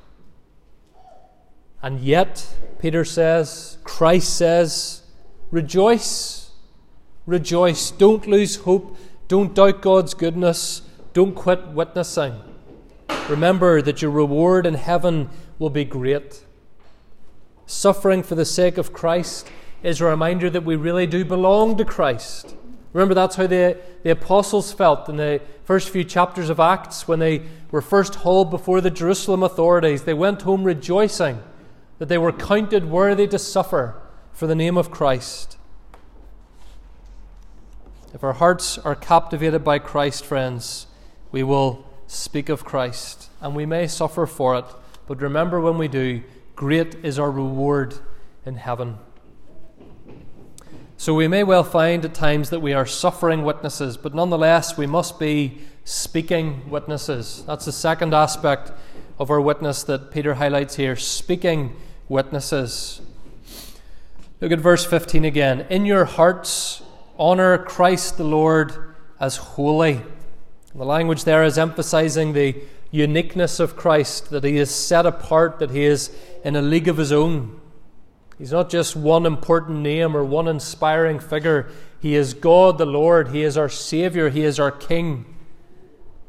And 1.82 2.00
yet, 2.00 2.56
Peter 2.80 3.06
says, 3.06 3.78
Christ 3.84 4.36
says, 4.36 5.04
rejoice, 5.52 6.52
rejoice. 7.26 7.92
Don't 7.92 8.26
lose 8.28 8.58
hope. 8.58 8.98
Don't 9.28 9.54
doubt 9.54 9.82
God's 9.82 10.14
goodness. 10.14 10.82
Don't 11.14 11.36
quit 11.36 11.68
witnessing. 11.68 12.42
Remember 13.30 13.82
that 13.82 14.02
your 14.02 14.12
reward 14.12 14.66
in 14.66 14.76
heaven 14.76 15.30
will 15.60 15.70
be 15.70 15.86
great. 15.86 16.44
Suffering 17.66 18.24
for 18.24 18.36
the 18.36 18.46
sake 18.46 18.78
of 18.78 18.94
Christ 18.94 19.50
is 19.84 20.00
a 20.00 20.06
reminder 20.06 20.50
that 20.50 20.64
we 20.64 20.76
really 20.76 21.06
do 21.06 21.26
belong 21.26 21.78
to 21.78 21.86
Christ. 21.86 22.56
Remember, 22.94 23.14
that's 23.14 23.36
how 23.36 23.48
the, 23.48 23.78
the 24.04 24.12
apostles 24.12 24.72
felt 24.72 25.10
in 25.10 25.18
the 25.18 25.42
first 25.64 25.90
few 25.90 26.04
chapters 26.04 26.50
of 26.50 26.60
Acts 26.60 27.08
when 27.08 27.20
they 27.20 27.44
were 27.70 27.82
first 27.82 28.16
hauled 28.16 28.50
before 28.50 28.82
the 28.82 28.90
Jerusalem 28.90 29.44
authorities. 29.44 30.04
They 30.04 30.14
went 30.14 30.44
home 30.44 30.64
rejoicing 30.64 31.42
that 32.00 32.08
they 32.08 32.18
were 32.18 32.32
counted 32.32 32.90
worthy 32.90 33.28
to 33.28 33.40
suffer 33.40 34.02
for 34.32 34.48
the 34.48 34.56
name 34.56 34.78
of 34.78 34.92
Christ. 34.92 35.58
If 38.14 38.24
our 38.24 38.34
hearts 38.34 38.78
are 38.78 38.96
captivated 38.96 39.64
by 39.64 39.80
Christ, 39.80 40.26
friends, 40.26 40.88
we 41.32 41.44
will 41.44 41.86
speak 42.08 42.48
of 42.50 42.64
Christ, 42.64 43.30
and 43.42 43.56
we 43.56 43.66
may 43.66 43.88
suffer 43.88 44.26
for 44.26 44.56
it. 44.56 44.66
But 45.08 45.22
remember, 45.22 45.60
when 45.60 45.78
we 45.78 45.88
do, 45.88 46.24
great 46.56 46.96
is 47.04 47.20
our 47.20 47.30
reward 47.30 47.96
in 48.46 48.56
heaven. 48.56 48.98
So 51.00 51.14
we 51.14 51.28
may 51.28 51.44
well 51.44 51.64
find 51.64 52.04
at 52.04 52.16
times 52.16 52.50
that 52.50 52.60
we 52.60 52.74
are 52.74 52.88
suffering 52.88 53.44
witnesses, 53.44 53.98
but 53.98 54.16
nonetheless 54.16 54.78
we 54.78 54.88
must 54.88 55.20
be 55.20 55.60
speaking 55.86 56.68
witnesses. 56.72 57.44
That's 57.46 57.66
the 57.66 57.72
second 57.72 58.16
aspect 58.16 58.72
of 59.20 59.30
our 59.30 59.40
witness 59.40 59.84
that 59.84 60.10
Peter 60.10 60.34
highlights 60.34 60.76
here 60.76 60.96
speaking 60.96 61.76
witnesses. 62.10 63.00
Look 64.42 64.52
at 64.52 64.60
verse 64.60 64.86
15 64.86 65.24
again. 65.24 65.68
In 65.70 65.86
your 65.86 66.06
hearts, 66.06 66.82
honour 67.20 67.60
Christ 67.60 68.18
the 68.18 68.24
Lord 68.24 68.96
as 69.20 69.38
holy. 69.38 70.02
The 70.74 70.84
language 70.84 71.26
there 71.26 71.44
is 71.44 71.60
emphasizing 71.60 72.34
the 72.34 72.56
uniqueness 72.90 73.60
of 73.60 73.76
Christ, 73.76 74.32
that 74.32 74.44
he 74.44 74.58
is 74.58 74.74
set 74.74 75.06
apart, 75.06 75.60
that 75.60 75.70
he 75.70 75.84
is 75.84 76.16
in 76.44 76.56
a 76.56 76.62
league 76.62 76.88
of 76.88 76.98
his 76.98 77.12
own. 77.12 77.62
He's 78.38 78.52
not 78.52 78.70
just 78.70 78.96
one 78.96 79.26
important 79.26 79.80
name 79.80 80.16
or 80.16 80.24
one 80.24 80.48
inspiring 80.48 81.20
figure. 81.20 81.70
He 82.00 82.16
is 82.16 82.34
God 82.34 82.78
the 82.78 82.86
Lord. 82.86 83.30
He 83.30 83.42
is 83.44 83.58
our 83.58 83.70
Savior. 83.70 84.30
He 84.30 84.44
is 84.44 84.60
our 84.60 84.72
King. 84.72 85.26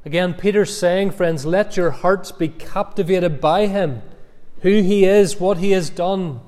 Again, 0.05 0.33
Peter's 0.33 0.77
saying, 0.77 1.11
friends, 1.11 1.45
let 1.45 1.77
your 1.77 1.91
hearts 1.91 2.33
be 2.33 2.49
captivated 2.49 3.41
by 3.41 3.67
Him, 3.67 4.01
who 4.63 4.81
He 4.81 5.05
is, 5.05 5.39
what 5.39 5.59
He 5.59 5.73
has 5.73 5.91
done. 5.91 6.41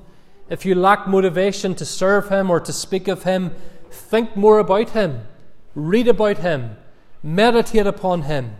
If 0.49 0.65
you 0.65 0.73
lack 0.73 1.07
motivation 1.07 1.75
to 1.75 1.85
serve 1.85 2.29
Him 2.29 2.49
or 2.49 2.59
to 2.59 2.73
speak 2.73 3.07
of 3.07 3.23
Him, 3.23 3.53
think 3.91 4.35
more 4.35 4.57
about 4.57 4.89
Him, 4.91 5.27
read 5.75 6.07
about 6.07 6.39
Him, 6.39 6.75
meditate 7.21 7.85
upon 7.85 8.23
Him, 8.23 8.55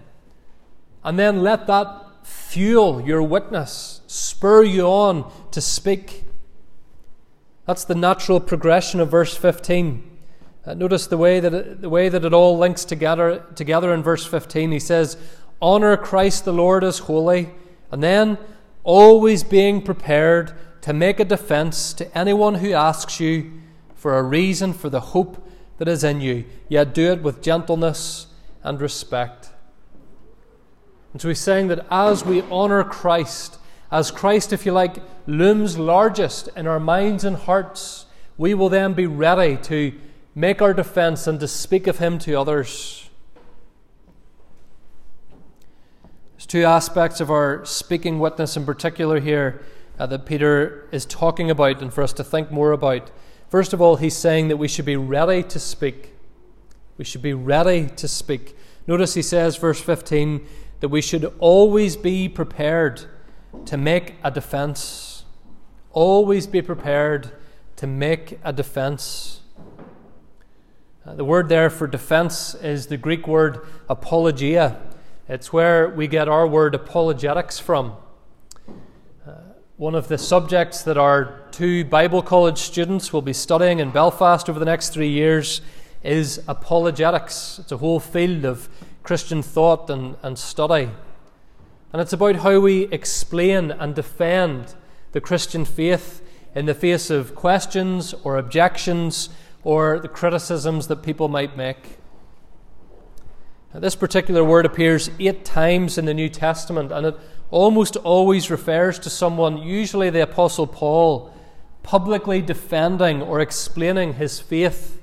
and 1.03 1.17
then 1.17 1.41
let 1.41 1.65
that 1.65 2.05
fuel 2.23 3.01
your 3.01 3.23
witness, 3.23 4.01
spur 4.05 4.63
you 4.63 4.83
on 4.85 5.31
to 5.49 5.61
speak. 5.61 6.25
That's 7.71 7.85
the 7.85 7.95
natural 7.95 8.41
progression 8.41 8.99
of 8.99 9.09
verse 9.09 9.33
15. 9.37 10.03
Uh, 10.65 10.73
notice 10.73 11.07
the 11.07 11.17
way, 11.17 11.39
that 11.39 11.53
it, 11.53 11.79
the 11.79 11.89
way 11.89 12.09
that 12.09 12.25
it 12.25 12.33
all 12.33 12.57
links 12.57 12.83
together, 12.83 13.45
together 13.55 13.93
in 13.93 14.03
verse 14.03 14.25
15. 14.25 14.73
He 14.73 14.77
says, 14.77 15.15
Honour 15.61 15.95
Christ 15.95 16.43
the 16.43 16.51
Lord 16.51 16.83
as 16.83 16.99
holy, 16.99 17.51
and 17.89 18.03
then 18.03 18.37
always 18.83 19.45
being 19.45 19.81
prepared 19.81 20.51
to 20.81 20.91
make 20.91 21.21
a 21.21 21.23
defence 21.23 21.93
to 21.93 22.17
anyone 22.17 22.55
who 22.55 22.73
asks 22.73 23.21
you 23.21 23.61
for 23.95 24.17
a 24.17 24.23
reason 24.23 24.73
for 24.73 24.89
the 24.89 24.99
hope 24.99 25.41
that 25.77 25.87
is 25.87 26.03
in 26.03 26.19
you, 26.19 26.43
yet 26.67 26.93
do 26.93 27.09
it 27.09 27.23
with 27.23 27.41
gentleness 27.41 28.27
and 28.63 28.81
respect. 28.81 29.51
And 31.13 31.21
so 31.21 31.29
he's 31.29 31.39
saying 31.39 31.69
that 31.69 31.87
as 31.89 32.25
we 32.25 32.41
honour 32.41 32.83
Christ, 32.83 33.59
as 33.91 34.09
Christ, 34.09 34.53
if 34.53 34.65
you 34.65 34.71
like, 34.71 34.97
looms 35.27 35.77
largest 35.77 36.47
in 36.55 36.65
our 36.65 36.79
minds 36.79 37.25
and 37.25 37.35
hearts, 37.35 38.05
we 38.37 38.53
will 38.53 38.69
then 38.69 38.93
be 38.93 39.05
ready 39.05 39.57
to 39.57 39.93
make 40.33 40.61
our 40.61 40.73
defense 40.73 41.27
and 41.27 41.39
to 41.41 41.47
speak 41.47 41.87
of 41.87 41.99
Him 41.99 42.17
to 42.19 42.33
others. 42.35 43.09
There's 46.33 46.45
two 46.45 46.63
aspects 46.63 47.19
of 47.19 47.29
our 47.29 47.65
speaking 47.65 48.19
witness 48.19 48.55
in 48.55 48.65
particular 48.65 49.19
here 49.19 49.61
uh, 49.99 50.05
that 50.07 50.25
Peter 50.25 50.87
is 50.91 51.05
talking 51.05 51.51
about 51.51 51.81
and 51.81 51.93
for 51.93 52.01
us 52.01 52.13
to 52.13 52.23
think 52.23 52.49
more 52.49 52.71
about. 52.71 53.11
First 53.49 53.73
of 53.73 53.81
all, 53.81 53.97
he's 53.97 54.15
saying 54.15 54.47
that 54.47 54.57
we 54.57 54.69
should 54.69 54.85
be 54.85 54.95
ready 54.95 55.43
to 55.43 55.59
speak. 55.59 56.13
We 56.97 57.03
should 57.03 57.21
be 57.21 57.33
ready 57.33 57.87
to 57.97 58.07
speak. 58.07 58.55
Notice 58.87 59.13
he 59.13 59.21
says, 59.21 59.57
verse 59.57 59.81
15, 59.81 60.47
that 60.79 60.89
we 60.89 61.01
should 61.01 61.25
always 61.39 61.97
be 61.97 62.29
prepared 62.29 63.05
to 63.65 63.77
make 63.77 64.15
a 64.23 64.31
defense. 64.31 65.25
Always 65.91 66.47
be 66.47 66.61
prepared 66.61 67.31
to 67.77 67.87
make 67.87 68.39
a 68.43 68.53
defense. 68.53 69.41
Uh, 71.05 71.15
the 71.15 71.25
word 71.25 71.49
there 71.49 71.69
for 71.69 71.87
defense 71.87 72.53
is 72.55 72.87
the 72.87 72.97
Greek 72.97 73.27
word 73.27 73.65
apologia. 73.89 74.79
It's 75.27 75.51
where 75.51 75.89
we 75.89 76.07
get 76.07 76.27
our 76.27 76.45
word 76.45 76.75
apologetics 76.75 77.57
from. 77.57 77.93
Uh, 79.25 79.31
one 79.77 79.95
of 79.95 80.07
the 80.07 80.17
subjects 80.17 80.83
that 80.83 80.97
our 80.97 81.41
two 81.51 81.85
Bible 81.85 82.21
college 82.21 82.59
students 82.59 83.11
will 83.11 83.21
be 83.21 83.33
studying 83.33 83.79
in 83.79 83.91
Belfast 83.91 84.49
over 84.49 84.59
the 84.59 84.65
next 84.65 84.89
three 84.89 85.09
years 85.09 85.61
is 86.03 86.43
apologetics. 86.47 87.59
It's 87.59 87.71
a 87.71 87.77
whole 87.77 87.99
field 87.99 88.45
of 88.45 88.69
Christian 89.03 89.41
thought 89.41 89.89
and, 89.89 90.15
and 90.21 90.37
study. 90.37 90.89
And 91.93 92.01
it's 92.01 92.13
about 92.13 92.37
how 92.37 92.59
we 92.59 92.83
explain 92.83 93.71
and 93.71 93.93
defend 93.93 94.75
the 95.11 95.21
Christian 95.21 95.65
faith 95.65 96.21
in 96.55 96.65
the 96.65 96.73
face 96.73 97.09
of 97.09 97.35
questions 97.35 98.13
or 98.23 98.37
objections 98.37 99.29
or 99.63 99.99
the 99.99 100.07
criticisms 100.07 100.87
that 100.87 101.03
people 101.03 101.27
might 101.27 101.57
make. 101.57 101.97
Now, 103.73 103.79
this 103.79 103.95
particular 103.95 104.43
word 104.43 104.65
appears 104.65 105.09
eight 105.19 105.45
times 105.45 105.97
in 105.97 106.05
the 106.05 106.13
New 106.13 106.29
Testament, 106.29 106.91
and 106.91 107.07
it 107.07 107.17
almost 107.51 107.95
always 107.97 108.49
refers 108.49 108.99
to 108.99 109.09
someone, 109.09 109.57
usually 109.57 110.09
the 110.09 110.23
Apostle 110.23 110.67
Paul, 110.67 111.33
publicly 111.83 112.41
defending 112.41 113.21
or 113.21 113.39
explaining 113.39 114.13
his 114.13 114.39
faith. 114.39 115.01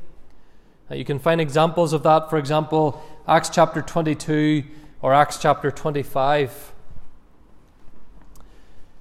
Now, 0.88 0.96
you 0.96 1.04
can 1.04 1.18
find 1.18 1.40
examples 1.40 1.92
of 1.92 2.02
that, 2.02 2.30
for 2.30 2.38
example, 2.38 3.02
Acts 3.26 3.50
chapter 3.50 3.82
22 3.82 4.64
or 5.02 5.14
Acts 5.14 5.38
chapter 5.38 5.70
25. 5.70 6.72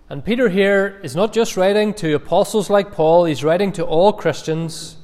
And 0.10 0.24
Peter 0.24 0.48
here 0.48 1.00
is 1.04 1.16
not 1.16 1.34
just 1.34 1.58
writing 1.58 1.94
to 1.96 2.16
apostles 2.16 2.70
like 2.70 2.94
Paul, 2.94 3.26
he's 3.26 3.44
writing 3.44 3.74
to 3.74 3.86
all 3.86 4.14
Christians. 4.14 4.96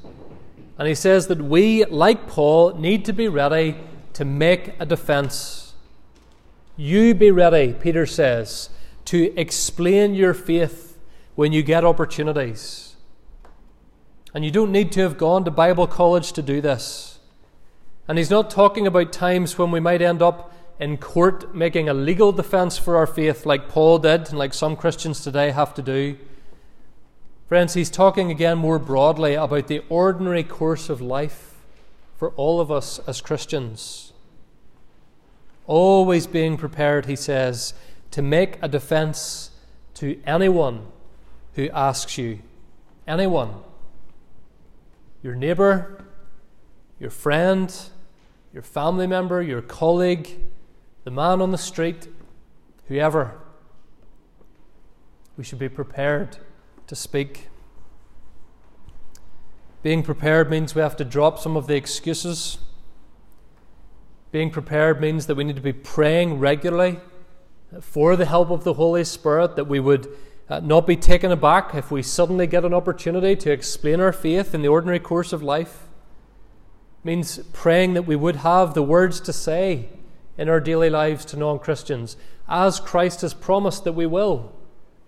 And 0.77 0.87
he 0.87 0.95
says 0.95 1.27
that 1.27 1.41
we, 1.41 1.83
like 1.85 2.27
Paul, 2.27 2.75
need 2.75 3.03
to 3.05 3.13
be 3.13 3.27
ready 3.27 3.75
to 4.13 4.23
make 4.23 4.73
a 4.79 4.85
defense. 4.85 5.73
You 6.77 7.13
be 7.13 7.31
ready, 7.31 7.73
Peter 7.73 8.05
says, 8.05 8.69
to 9.05 9.37
explain 9.37 10.15
your 10.15 10.33
faith 10.33 10.97
when 11.35 11.51
you 11.51 11.63
get 11.63 11.83
opportunities. 11.83 12.95
And 14.33 14.45
you 14.45 14.51
don't 14.51 14.71
need 14.71 14.91
to 14.93 15.01
have 15.01 15.17
gone 15.17 15.43
to 15.45 15.51
Bible 15.51 15.85
college 15.85 16.31
to 16.33 16.41
do 16.41 16.61
this. 16.61 17.19
And 18.07 18.17
he's 18.17 18.29
not 18.29 18.49
talking 18.49 18.87
about 18.87 19.11
times 19.11 19.57
when 19.57 19.69
we 19.69 19.79
might 19.79 20.01
end 20.01 20.21
up 20.21 20.52
in 20.79 20.97
court 20.97 21.55
making 21.55 21.87
a 21.87 21.93
legal 21.93 22.31
defense 22.31 22.77
for 22.77 22.97
our 22.97 23.07
faith, 23.07 23.45
like 23.45 23.69
Paul 23.69 23.99
did 23.99 24.29
and 24.29 24.37
like 24.37 24.53
some 24.53 24.75
Christians 24.75 25.21
today 25.21 25.51
have 25.51 25.73
to 25.75 25.81
do. 25.81 26.17
Friends, 27.47 27.73
he's 27.73 27.89
talking 27.89 28.31
again 28.31 28.57
more 28.57 28.79
broadly 28.79 29.35
about 29.35 29.67
the 29.67 29.83
ordinary 29.89 30.43
course 30.43 30.89
of 30.89 31.01
life 31.01 31.53
for 32.17 32.31
all 32.31 32.59
of 32.59 32.71
us 32.71 32.99
as 33.05 33.21
Christians. 33.21 34.13
Always 35.67 36.25
being 36.25 36.57
prepared, 36.57 37.05
he 37.05 37.15
says, 37.15 37.73
to 38.11 38.21
make 38.21 38.57
a 38.61 38.67
defense 38.67 39.51
to 39.95 40.21
anyone 40.25 40.87
who 41.53 41.69
asks 41.69 42.17
you. 42.17 42.39
Anyone. 43.07 43.53
Your 45.21 45.35
neighbor, 45.35 46.05
your 46.99 47.09
friend, 47.09 47.73
your 48.53 48.63
family 48.63 49.07
member, 49.07 49.41
your 49.41 49.61
colleague, 49.61 50.39
the 51.03 51.11
man 51.11 51.41
on 51.41 51.51
the 51.51 51.57
street, 51.57 52.07
whoever. 52.87 53.39
We 55.37 55.43
should 55.43 55.59
be 55.59 55.69
prepared 55.69 56.37
to 56.87 56.95
speak. 56.95 57.47
Being 59.81 60.03
prepared 60.03 60.49
means 60.49 60.75
we 60.75 60.81
have 60.81 60.95
to 60.97 61.05
drop 61.05 61.39
some 61.39 61.57
of 61.57 61.67
the 61.67 61.75
excuses. 61.75 62.59
Being 64.31 64.49
prepared 64.49 65.01
means 65.01 65.25
that 65.25 65.35
we 65.35 65.43
need 65.43 65.57
to 65.57 65.61
be 65.61 65.73
praying 65.73 66.39
regularly 66.39 66.99
for 67.81 68.15
the 68.15 68.25
help 68.25 68.49
of 68.49 68.63
the 68.63 68.75
Holy 68.75 69.03
Spirit, 69.03 69.55
that 69.55 69.65
we 69.65 69.79
would 69.79 70.07
uh, 70.47 70.59
not 70.59 70.87
be 70.87 70.95
taken 70.95 71.31
aback 71.31 71.73
if 71.73 71.91
we 71.91 72.01
suddenly 72.01 72.47
get 72.47 72.63
an 72.63 72.73
opportunity 72.73 73.35
to 73.35 73.51
explain 73.51 73.99
our 73.99 74.13
faith 74.13 74.53
in 74.53 74.61
the 74.61 74.67
ordinary 74.67 74.99
course 74.99 75.33
of 75.33 75.41
life. 75.41 75.87
It 76.99 77.05
means 77.05 77.39
praying 77.51 77.93
that 77.95 78.03
we 78.03 78.15
would 78.15 78.37
have 78.37 78.73
the 78.73 78.83
words 78.83 79.19
to 79.21 79.33
say 79.33 79.89
in 80.37 80.49
our 80.49 80.59
daily 80.59 80.89
lives 80.89 81.25
to 81.25 81.37
non 81.37 81.59
Christians, 81.59 82.17
as 82.47 82.79
Christ 82.79 83.21
has 83.21 83.33
promised 83.33 83.83
that 83.83 83.93
we 83.93 84.05
will. 84.05 84.53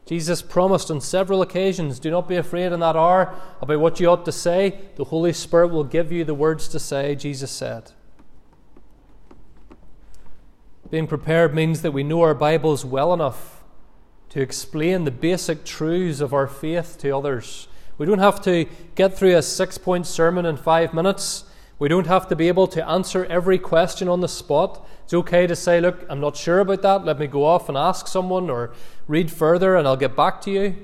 Jesus 0.06 0.44
promised 0.44 0.92
on 0.92 1.02
several 1.02 1.42
occasions, 1.42 2.00
Do 2.00 2.12
not 2.12 2.28
be 2.28 2.36
afraid 2.36 2.72
in 2.72 2.80
that 2.82 2.96
hour 2.96 3.34
about 3.60 3.80
what 3.80 4.00
you 4.00 4.08
ought 4.08 4.26
to 4.26 4.32
say. 4.32 4.80
The 4.98 5.06
Holy 5.06 5.34
Spirit 5.34 5.70
will 5.70 5.84
give 5.84 6.12
you 6.12 6.24
the 6.24 6.36
words 6.36 6.68
to 6.70 6.80
say, 6.80 7.16
Jesus 7.16 7.50
said. 7.50 7.92
Being 10.92 11.08
prepared 11.08 11.56
means 11.56 11.82
that 11.82 11.92
we 11.92 12.04
know 12.04 12.22
our 12.22 12.36
Bibles 12.36 12.86
well 12.86 13.14
enough 13.14 13.64
to 14.30 14.42
explain 14.42 15.04
the 15.06 15.12
basic 15.12 15.66
truths 15.66 16.22
of 16.22 16.34
our 16.34 16.46
faith 16.46 16.98
to 17.00 17.10
others. 17.10 17.68
We 17.98 18.06
don't 18.06 18.20
have 18.20 18.42
to 18.44 18.66
get 18.94 19.18
through 19.18 19.36
a 19.36 19.42
six 19.42 19.78
point 19.80 20.06
sermon 20.06 20.46
in 20.46 20.58
five 20.58 20.94
minutes. 20.94 21.46
We 21.78 21.90
don't 21.90 22.08
have 22.08 22.28
to 22.30 22.36
be 22.36 22.48
able 22.48 22.68
to 22.68 22.88
answer 22.88 23.26
every 23.26 23.60
question 23.60 24.08
on 24.08 24.22
the 24.22 24.28
spot. 24.28 24.88
It's 25.04 25.14
okay 25.14 25.46
to 25.46 25.56
say, 25.56 25.82
Look, 25.82 26.06
I'm 26.10 26.22
not 26.22 26.38
sure 26.38 26.60
about 26.60 26.82
that. 26.84 27.04
Let 27.04 27.20
me 27.20 27.28
go 27.28 27.44
off 27.44 27.68
and 27.68 27.78
ask 27.78 28.08
someone 28.08 28.50
or 28.50 28.74
read 29.08 29.30
further 29.30 29.76
and 29.76 29.88
I'll 29.88 29.98
get 29.98 30.16
back 30.16 30.42
to 30.42 30.52
you. 30.52 30.76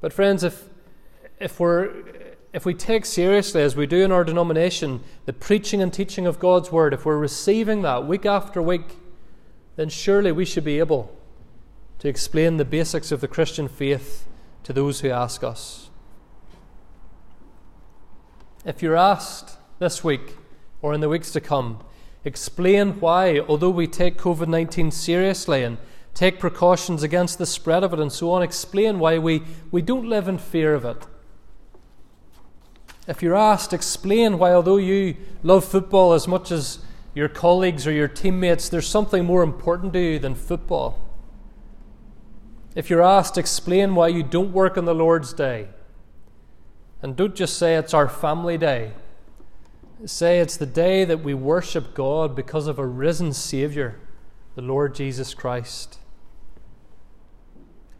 But, 0.00 0.12
friends, 0.12 0.42
if, 0.42 0.64
if, 1.38 1.60
we're, 1.60 1.92
if 2.52 2.66
we 2.66 2.74
take 2.74 3.06
seriously, 3.06 3.62
as 3.62 3.76
we 3.76 3.86
do 3.86 4.02
in 4.02 4.10
our 4.10 4.24
denomination, 4.24 5.00
the 5.26 5.32
preaching 5.32 5.80
and 5.80 5.92
teaching 5.92 6.26
of 6.26 6.40
God's 6.40 6.72
Word, 6.72 6.92
if 6.92 7.06
we're 7.06 7.18
receiving 7.18 7.82
that 7.82 8.04
week 8.04 8.26
after 8.26 8.60
week, 8.60 8.96
then 9.76 9.88
surely 9.88 10.32
we 10.32 10.44
should 10.44 10.64
be 10.64 10.80
able 10.80 11.16
to 12.00 12.08
explain 12.08 12.56
the 12.56 12.64
basics 12.64 13.12
of 13.12 13.20
the 13.20 13.28
Christian 13.28 13.68
faith 13.68 14.26
to 14.64 14.72
those 14.72 15.00
who 15.00 15.10
ask 15.10 15.44
us. 15.44 15.88
If 18.64 18.80
you're 18.80 18.96
asked 18.96 19.58
this 19.80 20.04
week 20.04 20.36
or 20.82 20.94
in 20.94 21.00
the 21.00 21.08
weeks 21.08 21.32
to 21.32 21.40
come, 21.40 21.80
explain 22.24 23.00
why, 23.00 23.40
although 23.40 23.70
we 23.70 23.88
take 23.88 24.16
COVID 24.16 24.46
19 24.46 24.92
seriously 24.92 25.64
and 25.64 25.78
take 26.14 26.38
precautions 26.38 27.02
against 27.02 27.38
the 27.38 27.46
spread 27.46 27.82
of 27.82 27.92
it 27.92 27.98
and 27.98 28.12
so 28.12 28.30
on, 28.30 28.42
explain 28.42 29.00
why 29.00 29.18
we, 29.18 29.42
we 29.72 29.82
don't 29.82 30.08
live 30.08 30.28
in 30.28 30.38
fear 30.38 30.74
of 30.74 30.84
it. 30.84 31.06
If 33.08 33.20
you're 33.20 33.34
asked, 33.34 33.72
explain 33.72 34.38
why, 34.38 34.52
although 34.52 34.76
you 34.76 35.16
love 35.42 35.64
football 35.64 36.12
as 36.12 36.28
much 36.28 36.52
as 36.52 36.78
your 37.14 37.28
colleagues 37.28 37.84
or 37.84 37.90
your 37.90 38.06
teammates, 38.06 38.68
there's 38.68 38.86
something 38.86 39.24
more 39.24 39.42
important 39.42 39.92
to 39.94 39.98
you 39.98 40.18
than 40.20 40.36
football. 40.36 41.00
If 42.76 42.90
you're 42.90 43.02
asked, 43.02 43.36
explain 43.36 43.96
why 43.96 44.06
you 44.08 44.22
don't 44.22 44.52
work 44.52 44.78
on 44.78 44.84
the 44.84 44.94
Lord's 44.94 45.32
Day 45.32 45.66
and 47.02 47.16
don't 47.16 47.34
just 47.34 47.58
say 47.58 47.74
it's 47.74 47.92
our 47.92 48.08
family 48.08 48.56
day. 48.56 48.92
Say 50.06 50.38
it's 50.40 50.56
the 50.56 50.66
day 50.66 51.04
that 51.04 51.22
we 51.22 51.34
worship 51.34 51.94
God 51.94 52.34
because 52.34 52.66
of 52.66 52.78
a 52.78 52.86
risen 52.86 53.32
Saviour, 53.32 53.96
the 54.54 54.62
Lord 54.62 54.94
Jesus 54.94 55.34
Christ. 55.34 55.98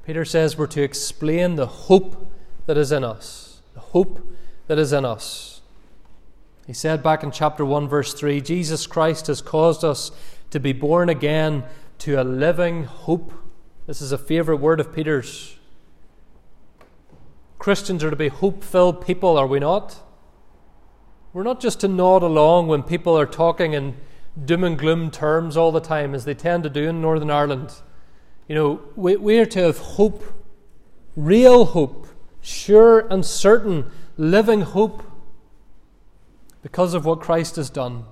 Peter 0.04 0.24
says 0.24 0.56
we're 0.56 0.66
to 0.68 0.82
explain 0.82 1.54
the 1.56 1.66
hope 1.66 2.32
that 2.66 2.78
is 2.78 2.90
in 2.90 3.04
us. 3.04 3.62
The 3.74 3.80
hope 3.80 4.20
that 4.66 4.78
is 4.78 4.92
in 4.92 5.04
us. 5.04 5.60
He 6.66 6.72
said 6.72 7.02
back 7.02 7.22
in 7.22 7.30
chapter 7.30 7.64
1, 7.64 7.88
verse 7.88 8.14
3 8.14 8.40
Jesus 8.40 8.86
Christ 8.86 9.26
has 9.26 9.40
caused 9.40 9.84
us 9.84 10.12
to 10.50 10.60
be 10.60 10.72
born 10.72 11.08
again 11.08 11.64
to 11.98 12.20
a 12.20 12.24
living 12.24 12.84
hope. 12.84 13.32
This 13.86 14.00
is 14.00 14.12
a 14.12 14.18
favourite 14.18 14.60
word 14.60 14.80
of 14.80 14.94
Peter's. 14.94 15.56
Christians 17.62 18.02
are 18.02 18.10
to 18.10 18.16
be 18.16 18.26
hope 18.26 18.64
filled 18.64 19.06
people, 19.06 19.36
are 19.36 19.46
we 19.46 19.60
not? 19.60 20.00
We're 21.32 21.44
not 21.44 21.60
just 21.60 21.78
to 21.82 21.86
nod 21.86 22.24
along 22.24 22.66
when 22.66 22.82
people 22.82 23.16
are 23.16 23.24
talking 23.24 23.72
in 23.72 23.94
doom 24.44 24.64
and 24.64 24.76
gloom 24.76 25.12
terms 25.12 25.56
all 25.56 25.70
the 25.70 25.78
time, 25.78 26.12
as 26.12 26.24
they 26.24 26.34
tend 26.34 26.64
to 26.64 26.68
do 26.68 26.88
in 26.88 27.00
Northern 27.00 27.30
Ireland. 27.30 27.74
You 28.48 28.56
know, 28.56 28.80
we, 28.96 29.14
we 29.14 29.38
are 29.38 29.46
to 29.46 29.62
have 29.62 29.78
hope, 29.78 30.24
real 31.14 31.66
hope, 31.66 32.08
sure 32.40 33.06
and 33.06 33.24
certain, 33.24 33.88
living 34.16 34.62
hope, 34.62 35.04
because 36.62 36.94
of 36.94 37.04
what 37.04 37.20
Christ 37.20 37.54
has 37.54 37.70
done. 37.70 38.06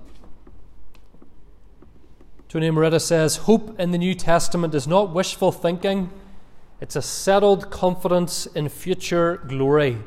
Tony 2.48 2.70
Merida 2.70 3.00
says, 3.00 3.38
Hope 3.38 3.80
in 3.80 3.90
the 3.90 3.98
New 3.98 4.14
Testament 4.14 4.76
is 4.76 4.86
not 4.86 5.12
wishful 5.12 5.50
thinking 5.50 6.08
it's 6.80 6.96
a 6.96 7.02
settled 7.02 7.70
confidence 7.70 8.46
in 8.46 8.68
future 8.68 9.36
glory. 9.46 9.98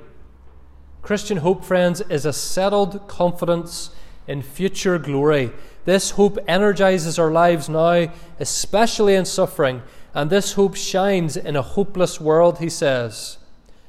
Christian 1.01 1.37
hope, 1.37 1.63
friends, 1.63 2.01
is 2.09 2.25
a 2.25 2.33
settled 2.33 3.07
confidence 3.07 3.91
in 4.27 4.41
future 4.41 4.97
glory. 4.97 5.51
This 5.85 6.11
hope 6.11 6.37
energizes 6.47 7.19
our 7.19 7.31
lives 7.31 7.67
now, 7.69 8.11
especially 8.39 9.15
in 9.15 9.25
suffering, 9.25 9.81
and 10.13 10.29
this 10.29 10.53
hope 10.53 10.75
shines 10.75 11.35
in 11.35 11.55
a 11.55 11.61
hopeless 11.61 12.21
world, 12.21 12.59
he 12.59 12.69
says. 12.69 13.37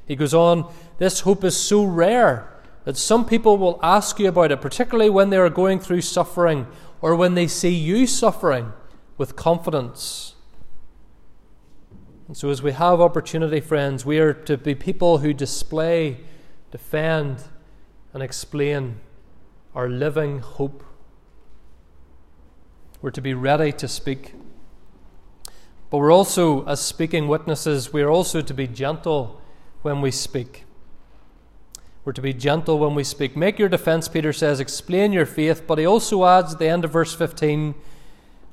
He 0.05 0.15
goes 0.15 0.33
on, 0.33 0.71
this 0.97 1.21
hope 1.21 1.43
is 1.43 1.57
so 1.57 1.83
rare 1.83 2.51
that 2.83 2.97
some 2.97 3.25
people 3.25 3.57
will 3.57 3.79
ask 3.81 4.19
you 4.19 4.27
about 4.27 4.51
it, 4.51 4.61
particularly 4.61 5.09
when 5.09 5.29
they 5.29 5.37
are 5.37 5.49
going 5.49 5.79
through 5.79 6.01
suffering. 6.01 6.67
or 7.01 7.15
when 7.15 7.35
they 7.35 7.47
see 7.47 7.69
you 7.69 8.07
suffering 8.07 8.73
with 9.17 9.35
confidence. 9.35 10.34
And 12.27 12.35
so, 12.35 12.49
as 12.49 12.63
we 12.63 12.71
have 12.71 12.99
opportunity, 12.99 13.59
friends, 13.59 14.03
we 14.03 14.17
are 14.17 14.33
to 14.33 14.57
be 14.57 14.73
people 14.73 15.19
who 15.19 15.31
display, 15.31 16.21
defend, 16.71 17.43
and 18.13 18.23
explain 18.23 18.99
our 19.75 19.87
living 19.87 20.39
hope. 20.39 20.83
We're 23.01 23.11
to 23.11 23.21
be 23.21 23.35
ready 23.35 23.71
to 23.73 23.87
speak. 23.87 24.33
But 25.91 25.99
we're 25.99 26.11
also, 26.11 26.65
as 26.65 26.81
speaking 26.81 27.27
witnesses, 27.27 27.93
we 27.93 28.01
are 28.01 28.09
also 28.09 28.41
to 28.41 28.53
be 28.53 28.67
gentle 28.67 29.39
when 29.83 30.01
we 30.01 30.09
speak. 30.09 30.63
We're 32.03 32.13
to 32.13 32.21
be 32.21 32.33
gentle 32.33 32.79
when 32.79 32.95
we 32.95 33.03
speak. 33.03 33.37
Make 33.37 33.59
your 33.59 33.69
defense, 33.69 34.07
Peter 34.07 34.33
says, 34.33 34.59
explain 34.59 35.13
your 35.13 35.27
faith, 35.27 35.67
but 35.67 35.77
he 35.77 35.85
also 35.85 36.25
adds 36.25 36.53
at 36.53 36.59
the 36.59 36.67
end 36.67 36.85
of 36.85 36.91
verse 36.91 37.13
15 37.13 37.75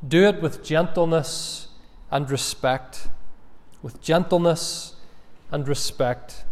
do 0.06 0.26
it 0.26 0.42
with 0.42 0.64
gentleness 0.64 1.68
and 2.10 2.30
respect. 2.30 3.08
With 3.82 4.00
gentleness 4.00 4.94
and 5.50 5.66
respect. 5.68 6.44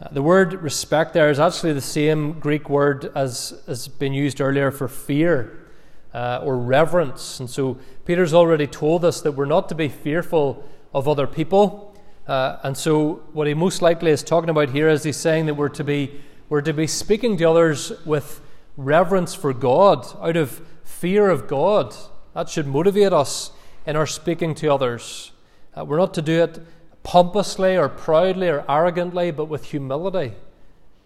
Uh, 0.00 0.08
the 0.12 0.22
word 0.22 0.54
respect 0.54 1.12
there 1.12 1.30
is 1.30 1.38
actually 1.38 1.72
the 1.72 1.80
same 1.80 2.38
Greek 2.40 2.70
word 2.70 3.12
as 3.14 3.62
has 3.66 3.86
been 3.88 4.14
used 4.14 4.40
earlier 4.40 4.70
for 4.70 4.88
fear 4.88 5.66
uh, 6.14 6.40
or 6.42 6.56
reverence. 6.56 7.40
And 7.40 7.50
so 7.50 7.78
Peter's 8.04 8.32
already 8.32 8.66
told 8.66 9.04
us 9.04 9.20
that 9.20 9.32
we're 9.32 9.44
not 9.44 9.68
to 9.68 9.74
be 9.74 9.88
fearful 9.88 10.64
of 10.94 11.06
other 11.06 11.26
people. 11.26 11.94
Uh, 12.26 12.58
and 12.62 12.76
so, 12.76 13.22
what 13.32 13.46
he 13.46 13.54
most 13.54 13.82
likely 13.82 14.10
is 14.10 14.22
talking 14.22 14.50
about 14.50 14.70
here 14.70 14.88
is 14.88 15.02
he's 15.02 15.16
saying 15.16 15.46
that 15.46 15.54
we're 15.54 15.68
to 15.68 15.84
be 15.84 16.20
we're 16.48 16.60
to 16.62 16.72
be 16.72 16.86
speaking 16.86 17.36
to 17.36 17.44
others 17.44 17.92
with 18.04 18.40
reverence 18.76 19.34
for 19.34 19.52
God, 19.52 20.06
out 20.20 20.36
of 20.36 20.60
fear 20.82 21.30
of 21.30 21.46
God. 21.46 21.94
That 22.34 22.48
should 22.48 22.66
motivate 22.66 23.12
us 23.12 23.52
in 23.86 23.96
our 23.96 24.06
speaking 24.06 24.54
to 24.56 24.72
others. 24.72 25.32
Uh, 25.76 25.84
we're 25.84 25.98
not 25.98 26.14
to 26.14 26.22
do 26.22 26.42
it 26.42 26.58
pompously 27.02 27.76
or 27.76 27.88
proudly 27.88 28.48
or 28.48 28.64
arrogantly, 28.68 29.30
but 29.30 29.46
with 29.46 29.66
humility 29.66 30.34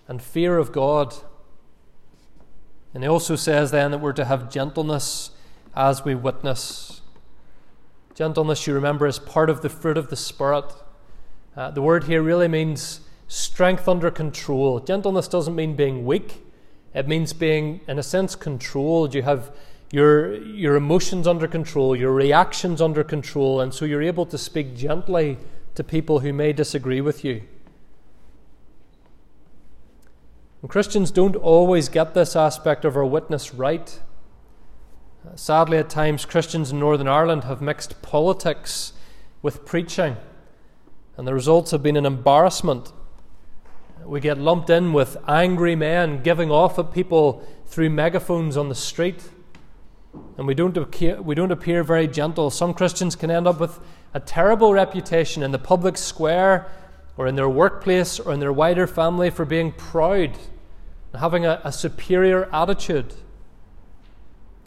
and 0.08 0.22
fear 0.22 0.58
of 0.58 0.72
God. 0.72 1.14
And 2.92 3.02
he 3.02 3.08
also 3.08 3.36
says 3.36 3.70
then 3.70 3.90
that 3.90 3.98
we're 3.98 4.12
to 4.12 4.24
have 4.24 4.50
gentleness 4.50 5.30
as 5.74 6.04
we 6.04 6.14
witness. 6.14 7.02
Gentleness, 8.14 8.66
you 8.66 8.74
remember, 8.74 9.06
is 9.06 9.18
part 9.18 9.50
of 9.50 9.62
the 9.62 9.68
fruit 9.68 9.98
of 9.98 10.08
the 10.08 10.16
Spirit. 10.16 10.72
Uh, 11.56 11.70
the 11.70 11.82
word 11.82 12.04
here 12.04 12.22
really 12.22 12.48
means 12.48 13.00
strength 13.26 13.88
under 13.88 14.10
control. 14.10 14.78
Gentleness 14.78 15.26
doesn't 15.26 15.54
mean 15.54 15.74
being 15.74 16.04
weak, 16.04 16.42
it 16.94 17.08
means 17.08 17.32
being, 17.32 17.80
in 17.88 17.98
a 17.98 18.02
sense, 18.04 18.36
controlled. 18.36 19.14
You 19.14 19.22
have 19.22 19.50
your, 19.94 20.34
your 20.34 20.74
emotions 20.74 21.26
under 21.26 21.46
control, 21.46 21.94
your 21.94 22.12
reactions 22.12 22.82
under 22.82 23.04
control, 23.04 23.60
and 23.60 23.72
so 23.72 23.84
you're 23.84 24.02
able 24.02 24.26
to 24.26 24.36
speak 24.36 24.74
gently 24.76 25.38
to 25.74 25.84
people 25.84 26.20
who 26.20 26.32
may 26.32 26.52
disagree 26.52 27.00
with 27.00 27.24
you. 27.24 27.42
And 30.60 30.70
Christians 30.70 31.10
don't 31.10 31.36
always 31.36 31.88
get 31.88 32.14
this 32.14 32.34
aspect 32.34 32.84
of 32.84 32.96
our 32.96 33.04
witness 33.04 33.54
right. 33.54 34.00
Sadly, 35.36 35.78
at 35.78 35.90
times, 35.90 36.24
Christians 36.24 36.72
in 36.72 36.80
Northern 36.80 37.08
Ireland 37.08 37.44
have 37.44 37.62
mixed 37.62 38.02
politics 38.02 38.92
with 39.42 39.64
preaching 39.64 40.16
and 41.16 41.26
the 41.26 41.34
results 41.34 41.70
have 41.70 41.82
been 41.82 41.96
an 41.96 42.06
embarrassment. 42.06 42.92
We 44.04 44.20
get 44.20 44.38
lumped 44.38 44.70
in 44.70 44.92
with 44.92 45.16
angry 45.28 45.76
men 45.76 46.22
giving 46.22 46.50
off 46.50 46.78
at 46.78 46.92
people 46.92 47.46
through 47.66 47.90
megaphones 47.90 48.56
on 48.56 48.68
the 48.68 48.74
street, 48.74 49.22
and 50.36 50.46
we 50.46 50.54
don't, 50.54 50.76
appear, 50.76 51.20
we 51.22 51.34
don't 51.34 51.52
appear 51.52 51.82
very 51.82 52.08
gentle. 52.08 52.50
Some 52.50 52.74
Christians 52.74 53.14
can 53.14 53.30
end 53.30 53.46
up 53.46 53.60
with 53.60 53.78
a 54.12 54.20
terrible 54.20 54.72
reputation 54.72 55.42
in 55.42 55.52
the 55.52 55.58
public 55.58 55.96
square 55.96 56.66
or 57.16 57.26
in 57.26 57.36
their 57.36 57.48
workplace 57.48 58.18
or 58.18 58.32
in 58.32 58.40
their 58.40 58.52
wider 58.52 58.86
family 58.86 59.30
for 59.30 59.44
being 59.44 59.72
proud 59.72 60.36
and 61.12 61.20
having 61.20 61.46
a, 61.46 61.60
a 61.64 61.72
superior 61.72 62.48
attitude. 62.52 63.14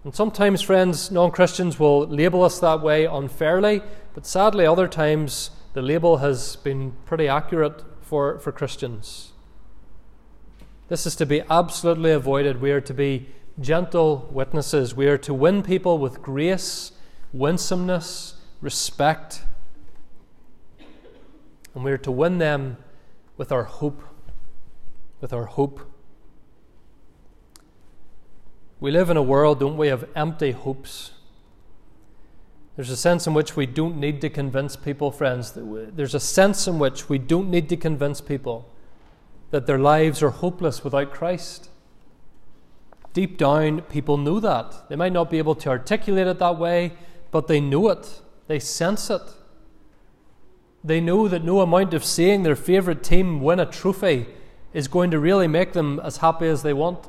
And 0.03 0.15
sometimes, 0.15 0.61
friends, 0.61 1.11
non 1.11 1.31
Christians 1.31 1.77
will 1.77 2.07
label 2.07 2.43
us 2.43 2.59
that 2.59 2.81
way 2.81 3.05
unfairly, 3.05 3.81
but 4.13 4.25
sadly, 4.25 4.65
other 4.65 4.87
times 4.87 5.51
the 5.73 5.81
label 5.81 6.17
has 6.17 6.55
been 6.57 6.93
pretty 7.05 7.27
accurate 7.27 7.83
for, 8.01 8.39
for 8.39 8.53
Christians. 8.53 9.33
This 10.87 11.05
is 11.05 11.15
to 11.17 11.25
be 11.25 11.41
absolutely 11.49 12.11
avoided. 12.11 12.61
We 12.61 12.71
are 12.71 12.79
to 12.81 12.93
be 12.93 13.27
gentle 13.59 14.29
witnesses. 14.31 14.95
We 14.95 15.07
are 15.07 15.17
to 15.19 15.33
win 15.33 15.63
people 15.63 15.97
with 15.97 16.21
grace, 16.21 16.91
winsomeness, 17.33 18.35
respect. 18.61 19.43
And 21.73 21.83
we 21.83 21.91
are 21.91 21.97
to 21.99 22.11
win 22.11 22.37
them 22.37 22.77
with 23.37 23.51
our 23.51 23.63
hope. 23.63 24.01
With 25.21 25.33
our 25.33 25.45
hope. 25.45 25.91
We 28.79 28.91
live 28.91 29.09
in 29.09 29.17
a 29.17 29.23
world, 29.23 29.59
don't 29.59 29.77
we, 29.77 29.87
of 29.87 30.07
empty 30.15 30.51
hopes. 30.51 31.11
There's 32.75 32.91
a 32.91 32.97
sense 32.97 33.25
in 33.25 33.33
which 33.33 33.55
we 33.55 33.65
don't 33.65 33.99
need 33.99 34.21
to 34.21 34.29
convince 34.29 34.75
people, 34.75 35.09
friends. 35.09 35.53
There's 35.55 36.13
a 36.13 36.19
sense 36.19 36.67
in 36.67 36.77
which 36.77 37.09
we 37.09 37.17
don't 37.17 37.49
need 37.49 37.69
to 37.69 37.77
convince 37.77 38.21
people 38.21 38.69
that 39.49 39.65
their 39.65 39.79
lives 39.79 40.21
are 40.21 40.29
hopeless 40.29 40.83
without 40.83 41.11
Christ. 41.11 41.71
Deep 43.17 43.35
down, 43.35 43.81
people 43.81 44.15
know 44.15 44.39
that. 44.39 44.87
They 44.89 44.95
might 44.95 45.11
not 45.11 45.31
be 45.31 45.39
able 45.39 45.55
to 45.55 45.69
articulate 45.69 46.27
it 46.27 46.37
that 46.37 46.59
way, 46.59 46.93
but 47.31 47.47
they 47.47 47.59
know 47.59 47.89
it. 47.89 48.21
They 48.45 48.59
sense 48.59 49.09
it. 49.09 49.23
They 50.83 51.01
know 51.01 51.27
that 51.27 51.43
no 51.43 51.61
amount 51.61 51.95
of 51.95 52.05
seeing 52.05 52.43
their 52.43 52.55
favourite 52.55 53.01
team 53.01 53.41
win 53.41 53.59
a 53.59 53.65
trophy 53.65 54.27
is 54.71 54.87
going 54.87 55.09
to 55.09 55.19
really 55.19 55.47
make 55.47 55.73
them 55.73 55.99
as 56.03 56.17
happy 56.17 56.45
as 56.45 56.61
they 56.61 56.73
want. 56.73 57.07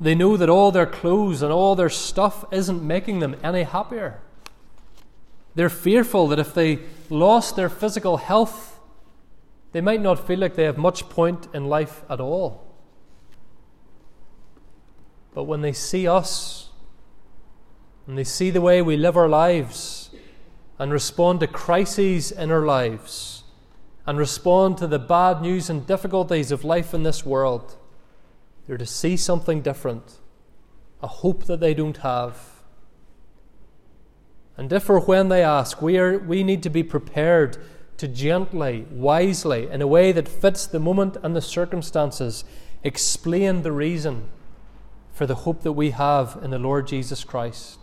They 0.00 0.14
know 0.14 0.36
that 0.36 0.48
all 0.48 0.70
their 0.70 0.86
clothes 0.86 1.42
and 1.42 1.52
all 1.52 1.74
their 1.74 1.90
stuff 1.90 2.44
isn't 2.52 2.86
making 2.86 3.18
them 3.18 3.34
any 3.42 3.64
happier. 3.64 4.20
They're 5.56 5.70
fearful 5.70 6.28
that 6.28 6.38
if 6.38 6.54
they 6.54 6.78
lost 7.10 7.56
their 7.56 7.68
physical 7.68 8.18
health, 8.18 8.78
they 9.72 9.80
might 9.80 10.00
not 10.00 10.24
feel 10.24 10.38
like 10.38 10.54
they 10.54 10.66
have 10.66 10.78
much 10.78 11.08
point 11.08 11.48
in 11.52 11.64
life 11.64 12.04
at 12.08 12.20
all. 12.20 12.71
But 15.34 15.44
when 15.44 15.62
they 15.62 15.72
see 15.72 16.06
us, 16.06 16.70
and 18.06 18.18
they 18.18 18.24
see 18.24 18.50
the 18.50 18.60
way 18.60 18.82
we 18.82 18.96
live 18.96 19.16
our 19.16 19.28
lives, 19.28 20.10
and 20.78 20.92
respond 20.92 21.40
to 21.40 21.46
crises 21.46 22.32
in 22.32 22.50
our 22.50 22.66
lives, 22.66 23.44
and 24.06 24.18
respond 24.18 24.78
to 24.78 24.86
the 24.86 24.98
bad 24.98 25.40
news 25.40 25.70
and 25.70 25.86
difficulties 25.86 26.50
of 26.50 26.64
life 26.64 26.92
in 26.92 27.02
this 27.02 27.24
world, 27.24 27.76
they're 28.66 28.76
to 28.76 28.86
see 28.86 29.16
something 29.16 29.62
different, 29.62 30.18
a 31.02 31.06
hope 31.06 31.44
that 31.44 31.60
they 31.60 31.74
don't 31.74 31.98
have. 31.98 32.62
And 34.56 34.72
if 34.72 34.90
or 34.90 35.00
when 35.00 35.28
they 35.28 35.42
ask, 35.42 35.80
we, 35.80 35.98
are, 35.98 36.18
we 36.18 36.44
need 36.44 36.62
to 36.64 36.70
be 36.70 36.82
prepared 36.82 37.56
to 37.96 38.08
gently, 38.08 38.86
wisely, 38.90 39.68
in 39.70 39.80
a 39.80 39.86
way 39.86 40.12
that 40.12 40.28
fits 40.28 40.66
the 40.66 40.78
moment 40.78 41.16
and 41.22 41.34
the 41.34 41.40
circumstances, 41.40 42.44
explain 42.82 43.62
the 43.62 43.72
reason 43.72 44.28
for 45.22 45.26
the 45.26 45.34
hope 45.36 45.62
that 45.62 45.74
we 45.74 45.90
have 45.90 46.36
in 46.42 46.50
the 46.50 46.58
Lord 46.58 46.88
Jesus 46.88 47.22
Christ. 47.22 47.78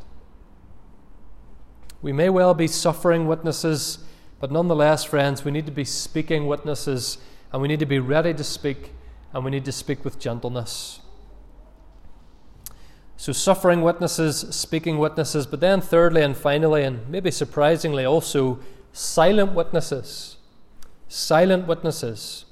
We 2.01 2.11
may 2.11 2.29
well 2.29 2.53
be 2.53 2.67
suffering 2.67 3.27
witnesses, 3.27 3.99
but 4.41 4.51
nonetheless, 4.51 5.05
friends, 5.05 5.45
we 5.45 5.51
need 5.51 5.65
to 5.65 5.71
be 5.71 5.85
speaking 5.85 6.47
witnesses 6.47 7.17
and 7.53 7.61
we 7.61 7.69
need 7.69 7.79
to 7.79 7.85
be 7.85 7.97
ready 7.97 8.33
to 8.33 8.43
speak 8.43 8.91
and 9.31 9.45
we 9.45 9.51
need 9.51 9.63
to 9.63 9.71
speak 9.71 10.03
with 10.03 10.19
gentleness. 10.19 10.99
So, 13.15 13.31
suffering 13.31 13.83
witnesses, 13.83 14.45
speaking 14.53 14.97
witnesses, 14.97 15.47
but 15.47 15.61
then, 15.61 15.79
thirdly 15.79 16.21
and 16.21 16.35
finally, 16.35 16.83
and 16.83 17.07
maybe 17.07 17.31
surprisingly 17.31 18.03
also, 18.03 18.59
silent 18.91 19.53
witnesses. 19.53 20.35
Silent 21.07 21.67
witnesses. 21.67 22.43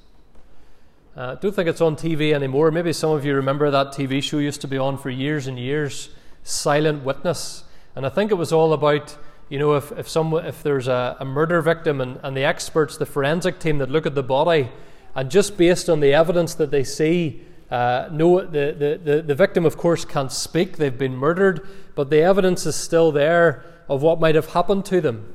Uh, 1.18 1.34
don't 1.34 1.52
think 1.52 1.68
it's 1.68 1.80
on 1.80 1.96
TV 1.96 2.32
anymore. 2.32 2.70
Maybe 2.70 2.92
some 2.92 3.10
of 3.10 3.24
you 3.24 3.34
remember 3.34 3.72
that 3.72 3.88
TV 3.88 4.22
show 4.22 4.38
used 4.38 4.60
to 4.60 4.68
be 4.68 4.78
on 4.78 4.96
for 4.96 5.10
years 5.10 5.48
and 5.48 5.58
years, 5.58 6.10
Silent 6.44 7.02
Witness. 7.02 7.64
And 7.96 8.06
I 8.06 8.08
think 8.08 8.30
it 8.30 8.36
was 8.36 8.52
all 8.52 8.72
about, 8.72 9.18
you 9.48 9.58
know, 9.58 9.74
if, 9.74 9.90
if, 9.98 10.08
some, 10.08 10.32
if 10.34 10.62
there's 10.62 10.86
a, 10.86 11.16
a 11.18 11.24
murder 11.24 11.60
victim 11.60 12.00
and, 12.00 12.20
and 12.22 12.36
the 12.36 12.44
experts, 12.44 12.96
the 12.96 13.04
forensic 13.04 13.58
team 13.58 13.78
that 13.78 13.90
look 13.90 14.06
at 14.06 14.14
the 14.14 14.22
body, 14.22 14.70
and 15.16 15.28
just 15.28 15.56
based 15.56 15.88
on 15.88 15.98
the 15.98 16.14
evidence 16.14 16.54
that 16.54 16.70
they 16.70 16.84
see, 16.84 17.42
uh, 17.68 18.08
no, 18.12 18.42
the, 18.42 18.72
the, 18.78 19.00
the, 19.02 19.22
the 19.22 19.34
victim, 19.34 19.66
of 19.66 19.76
course, 19.76 20.04
can't 20.04 20.30
speak. 20.30 20.76
They've 20.76 20.96
been 20.96 21.16
murdered, 21.16 21.68
but 21.96 22.10
the 22.10 22.20
evidence 22.20 22.64
is 22.64 22.76
still 22.76 23.10
there 23.10 23.64
of 23.88 24.02
what 24.02 24.20
might 24.20 24.36
have 24.36 24.52
happened 24.52 24.84
to 24.84 25.00
them. 25.00 25.34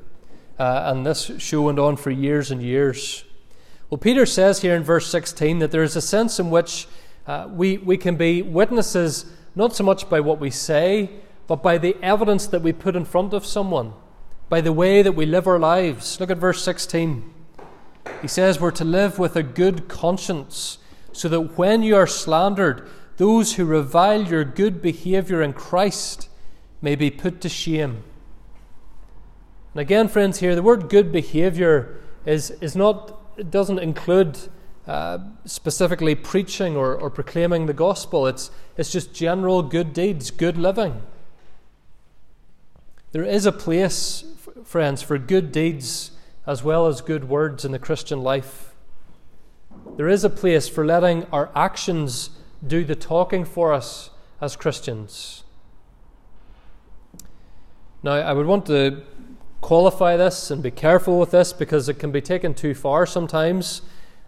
Uh, 0.57 0.83
and 0.85 1.05
this 1.05 1.29
show 1.39 1.63
went 1.63 1.77
on 1.77 1.97
for 1.97 2.09
years 2.09 2.51
and 2.51 2.63
years. 2.63 3.25
Well, 3.89 3.97
Peter 3.97 4.25
says 4.25 4.61
here 4.61 4.75
in 4.75 4.83
verse 4.83 5.07
16 5.07 5.59
that 5.59 5.71
there 5.71 5.83
is 5.83 5.95
a 5.95 6.01
sense 6.01 6.39
in 6.39 6.49
which 6.49 6.87
uh, 7.27 7.47
we, 7.51 7.77
we 7.77 7.97
can 7.97 8.15
be 8.15 8.41
witnesses 8.41 9.25
not 9.55 9.75
so 9.75 9.83
much 9.83 10.09
by 10.09 10.19
what 10.19 10.39
we 10.39 10.49
say, 10.49 11.09
but 11.47 11.61
by 11.61 11.77
the 11.77 11.95
evidence 12.01 12.47
that 12.47 12.61
we 12.61 12.73
put 12.73 12.95
in 12.95 13.05
front 13.05 13.33
of 13.33 13.45
someone, 13.45 13.93
by 14.49 14.61
the 14.61 14.73
way 14.73 15.01
that 15.01 15.11
we 15.11 15.25
live 15.25 15.47
our 15.47 15.59
lives. 15.59 16.19
Look 16.19 16.31
at 16.31 16.37
verse 16.37 16.63
16. 16.63 17.31
He 18.21 18.27
says 18.27 18.59
we're 18.59 18.71
to 18.71 18.85
live 18.85 19.19
with 19.19 19.35
a 19.35 19.43
good 19.43 19.87
conscience, 19.87 20.79
so 21.11 21.29
that 21.29 21.57
when 21.57 21.83
you 21.83 21.95
are 21.95 22.07
slandered, 22.07 22.89
those 23.17 23.55
who 23.55 23.65
revile 23.65 24.23
your 24.23 24.43
good 24.43 24.81
behavior 24.81 25.41
in 25.41 25.53
Christ 25.53 26.29
may 26.81 26.95
be 26.95 27.11
put 27.11 27.41
to 27.41 27.49
shame. 27.49 28.03
And 29.73 29.81
again, 29.81 30.07
friends, 30.07 30.39
here 30.39 30.55
the 30.55 30.63
word 30.63 30.89
good 30.89 31.11
behavior 31.11 31.99
is, 32.25 32.51
is 32.61 32.75
not, 32.75 33.19
it 33.37 33.51
doesn't 33.51 33.79
include 33.79 34.37
uh, 34.87 35.19
specifically 35.45 36.15
preaching 36.15 36.75
or, 36.75 36.95
or 36.95 37.09
proclaiming 37.09 37.65
the 37.65 37.73
gospel. 37.73 38.27
It's, 38.27 38.51
it's 38.77 38.91
just 38.91 39.13
general 39.13 39.61
good 39.61 39.93
deeds, 39.93 40.31
good 40.31 40.57
living. 40.57 41.01
There 43.11 43.23
is 43.23 43.45
a 43.45 43.51
place, 43.51 44.23
friends, 44.65 45.01
for 45.01 45.17
good 45.17 45.51
deeds 45.51 46.11
as 46.45 46.63
well 46.63 46.87
as 46.87 47.01
good 47.01 47.29
words 47.29 47.63
in 47.63 47.71
the 47.71 47.79
Christian 47.79 48.21
life. 48.21 48.73
There 49.95 50.09
is 50.09 50.23
a 50.23 50.29
place 50.29 50.67
for 50.67 50.85
letting 50.85 51.25
our 51.25 51.49
actions 51.55 52.31
do 52.65 52.83
the 52.83 52.95
talking 52.95 53.45
for 53.45 53.73
us 53.73 54.09
as 54.41 54.55
Christians. 54.55 55.43
Now, 58.01 58.13
I 58.13 58.33
would 58.33 58.47
want 58.47 58.65
to 58.65 59.03
qualify 59.63 60.17
this 60.17 60.51
and 60.51 60.61
be 60.61 60.69
careful 60.69 61.17
with 61.17 61.31
this 61.31 61.53
because 61.53 61.87
it 61.87 61.97
can 61.97 62.11
be 62.11 62.21
taken 62.21 62.53
too 62.53 62.75
far 62.75 63.05
sometimes. 63.05 63.81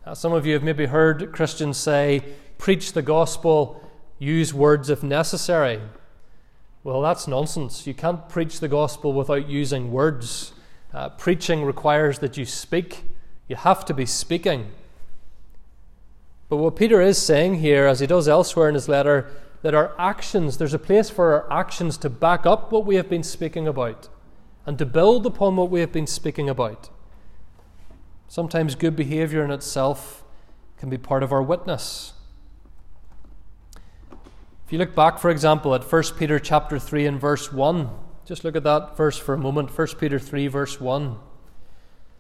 Uh, 0.06 0.16
some 0.16 0.32
of 0.32 0.46
you 0.46 0.54
have 0.54 0.64
maybe 0.64 0.86
heard 0.86 1.32
Christians 1.34 1.78
say, 1.78 2.24
preach 2.58 2.94
the 2.94 3.02
gospel, 3.02 3.84
use 4.18 4.54
words 4.54 4.90
if 4.90 5.04
necessary. 5.04 5.82
Well, 6.86 7.02
that's 7.02 7.28
nonsense. 7.28 7.86
You 7.86 7.94
can't 7.94 8.30
preach 8.30 8.62
the 8.62 8.70
gospel 8.70 9.12
without 9.12 9.50
using 9.50 9.92
words. 9.92 10.54
Uh, 10.94 11.10
preaching 11.10 11.64
requires 11.64 12.20
that 12.20 12.38
you 12.38 12.46
speak, 12.46 13.04
you 13.50 13.58
have 13.58 13.84
to 13.86 13.94
be 13.94 14.06
speaking. 14.06 14.72
But 16.48 16.58
what 16.58 16.78
Peter 16.78 17.02
is 17.02 17.22
saying 17.22 17.56
here, 17.56 17.86
as 17.88 18.00
he 18.00 18.08
does 18.08 18.30
elsewhere 18.30 18.70
in 18.70 18.76
his 18.76 18.88
letter, 18.88 19.30
that 19.64 19.74
our 19.74 19.94
actions, 20.00 20.60
there's 20.60 20.74
a 20.74 20.80
place 20.80 21.10
for 21.10 21.34
our 21.34 21.60
actions 21.60 21.98
to 21.98 22.10
back 22.10 22.46
up 22.46 22.72
what 22.72 22.86
we 22.86 22.96
have 22.96 23.10
been 23.10 23.24
speaking 23.24 23.68
about 23.68 24.08
and 24.66 24.78
to 24.80 24.86
build 24.86 25.26
upon 25.26 25.56
what 25.56 25.70
we 25.70 25.80
have 25.80 25.92
been 25.92 26.08
speaking 26.08 26.50
about. 26.50 26.90
Sometimes 28.28 28.76
good 28.76 28.96
behavior 28.96 29.44
in 29.44 29.52
itself 29.52 30.24
can 30.78 30.90
be 30.90 30.98
part 30.98 31.24
of 31.24 31.32
our 31.32 31.44
witness. 31.44 32.14
If 34.66 34.74
you 34.74 34.80
look 34.80 34.96
back, 34.96 35.20
for 35.20 35.30
example, 35.30 35.76
at 35.76 35.84
1 35.84 36.04
Peter 36.18 36.40
chapter 36.40 36.80
3 36.80 37.06
and 37.06 37.22
verse 37.22 37.54
1, 37.54 37.90
just 38.26 38.44
look 38.44 38.56
at 38.56 38.64
that 38.64 38.98
verse 38.98 39.18
for 39.18 39.36
a 39.36 39.38
moment. 39.38 39.78
1 39.78 39.88
Peter 40.00 40.18
3, 40.18 40.48
verse 40.48 40.82
1. 40.82 41.18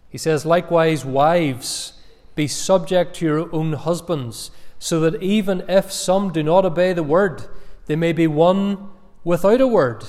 He 0.10 0.20
says, 0.20 0.46
Likewise, 0.46 1.04
wives, 1.04 1.94
be 2.36 2.48
subject 2.48 3.16
to 3.16 3.26
your 3.26 3.56
own 3.56 3.74
husbands, 3.74 4.52
so 4.78 5.00
that 5.00 5.22
even 5.24 5.64
if 5.68 5.92
some 5.92 6.32
do 6.32 6.44
not 6.44 6.66
obey 6.66 6.94
the 6.94 7.02
word, 7.02 7.48
they 7.88 7.96
may 7.96 8.14
be 8.14 8.28
won 8.28 8.90
without 9.24 9.60
a 9.60 9.68
word 9.68 10.06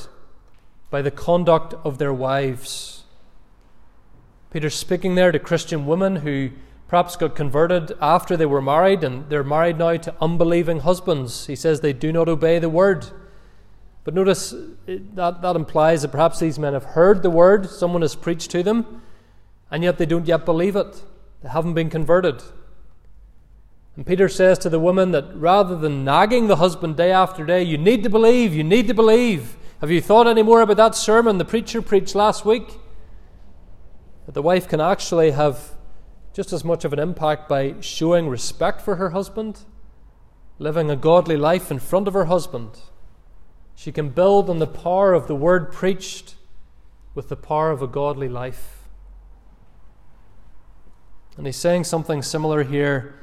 by 0.96 1.02
the 1.02 1.10
conduct 1.10 1.74
of 1.84 1.98
their 1.98 2.14
wives. 2.14 3.04
Peter's 4.50 4.74
speaking 4.74 5.14
there 5.14 5.30
to 5.30 5.38
Christian 5.38 5.84
women 5.84 6.16
who 6.16 6.48
perhaps 6.88 7.16
got 7.16 7.36
converted 7.36 7.92
after 8.00 8.34
they 8.34 8.46
were 8.46 8.62
married 8.62 9.04
and 9.04 9.28
they're 9.28 9.44
married 9.44 9.76
now 9.76 9.94
to 9.98 10.14
unbelieving 10.22 10.80
husbands. 10.80 11.48
He 11.48 11.54
says 11.54 11.80
they 11.82 11.92
do 11.92 12.14
not 12.14 12.30
obey 12.30 12.58
the 12.58 12.70
word. 12.70 13.08
But 14.04 14.14
notice 14.14 14.54
that, 14.86 15.42
that 15.42 15.54
implies 15.54 16.00
that 16.00 16.12
perhaps 16.12 16.38
these 16.38 16.58
men 16.58 16.72
have 16.72 16.84
heard 16.84 17.22
the 17.22 17.28
word, 17.28 17.68
someone 17.68 18.00
has 18.00 18.14
preached 18.14 18.50
to 18.52 18.62
them, 18.62 19.02
and 19.70 19.84
yet 19.84 19.98
they 19.98 20.06
don't 20.06 20.26
yet 20.26 20.46
believe 20.46 20.76
it. 20.76 21.02
They 21.42 21.50
haven't 21.50 21.74
been 21.74 21.90
converted. 21.90 22.42
And 23.96 24.06
Peter 24.06 24.30
says 24.30 24.58
to 24.60 24.70
the 24.70 24.80
woman 24.80 25.10
that 25.10 25.26
rather 25.34 25.76
than 25.76 26.06
nagging 26.06 26.46
the 26.46 26.56
husband 26.56 26.96
day 26.96 27.12
after 27.12 27.44
day, 27.44 27.62
you 27.62 27.76
need 27.76 28.02
to 28.02 28.08
believe, 28.08 28.54
you 28.54 28.64
need 28.64 28.88
to 28.88 28.94
believe. 28.94 29.58
Have 29.80 29.90
you 29.90 30.00
thought 30.00 30.26
any 30.26 30.42
more 30.42 30.62
about 30.62 30.78
that 30.78 30.94
sermon 30.94 31.36
the 31.36 31.44
preacher 31.44 31.82
preached 31.82 32.14
last 32.14 32.46
week? 32.46 32.78
That 34.24 34.32
the 34.32 34.40
wife 34.40 34.66
can 34.68 34.80
actually 34.80 35.32
have 35.32 35.76
just 36.32 36.50
as 36.52 36.64
much 36.64 36.86
of 36.86 36.94
an 36.94 36.98
impact 36.98 37.46
by 37.46 37.74
showing 37.80 38.26
respect 38.28 38.80
for 38.80 38.96
her 38.96 39.10
husband, 39.10 39.60
living 40.58 40.90
a 40.90 40.96
godly 40.96 41.36
life 41.36 41.70
in 41.70 41.78
front 41.78 42.08
of 42.08 42.14
her 42.14 42.24
husband. 42.24 42.78
She 43.74 43.92
can 43.92 44.08
build 44.08 44.48
on 44.48 44.60
the 44.60 44.66
power 44.66 45.12
of 45.12 45.28
the 45.28 45.36
word 45.36 45.72
preached 45.72 46.36
with 47.14 47.28
the 47.28 47.36
power 47.36 47.70
of 47.70 47.82
a 47.82 47.86
godly 47.86 48.30
life. 48.30 48.88
And 51.36 51.44
he's 51.44 51.56
saying 51.56 51.84
something 51.84 52.22
similar 52.22 52.64
here 52.64 53.14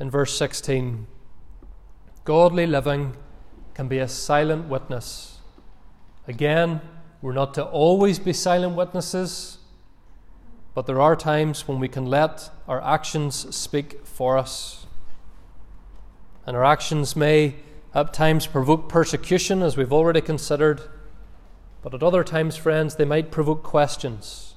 in 0.00 0.10
verse 0.10 0.36
16. 0.36 1.06
Godly 2.24 2.66
living 2.66 3.16
can 3.74 3.86
be 3.86 3.98
a 3.98 4.08
silent 4.08 4.68
witness 4.68 5.31
Again, 6.28 6.80
we're 7.20 7.32
not 7.32 7.54
to 7.54 7.64
always 7.64 8.18
be 8.18 8.32
silent 8.32 8.76
witnesses, 8.76 9.58
but 10.74 10.86
there 10.86 11.00
are 11.00 11.16
times 11.16 11.66
when 11.66 11.78
we 11.78 11.88
can 11.88 12.06
let 12.06 12.50
our 12.68 12.82
actions 12.82 13.54
speak 13.54 14.06
for 14.06 14.38
us. 14.38 14.86
And 16.46 16.56
our 16.56 16.64
actions 16.64 17.14
may 17.14 17.56
at 17.94 18.14
times 18.14 18.46
provoke 18.46 18.88
persecution, 18.88 19.62
as 19.62 19.76
we've 19.76 19.92
already 19.92 20.20
considered, 20.20 20.80
but 21.82 21.94
at 21.94 22.02
other 22.02 22.24
times, 22.24 22.56
friends, 22.56 22.94
they 22.94 23.04
might 23.04 23.30
provoke 23.30 23.62
questions. 23.62 24.54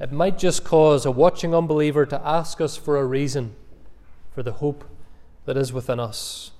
It 0.00 0.12
might 0.12 0.38
just 0.38 0.64
cause 0.64 1.04
a 1.04 1.10
watching 1.10 1.54
unbeliever 1.54 2.06
to 2.06 2.26
ask 2.26 2.60
us 2.60 2.76
for 2.76 2.96
a 2.96 3.04
reason 3.04 3.54
for 4.32 4.42
the 4.42 4.52
hope 4.52 4.84
that 5.44 5.56
is 5.56 5.72
within 5.72 6.00
us. 6.00 6.52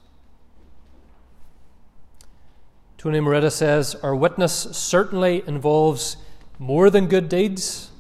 Tony 3.05 3.21
Merida 3.21 3.51
says 3.51 3.95
Our 3.97 4.17
witness 4.17 4.55
certainly 4.55 5.43
involves 5.47 6.17
more 6.59 6.89
than 6.89 7.07
good 7.07 7.29
deeds, 7.29 7.91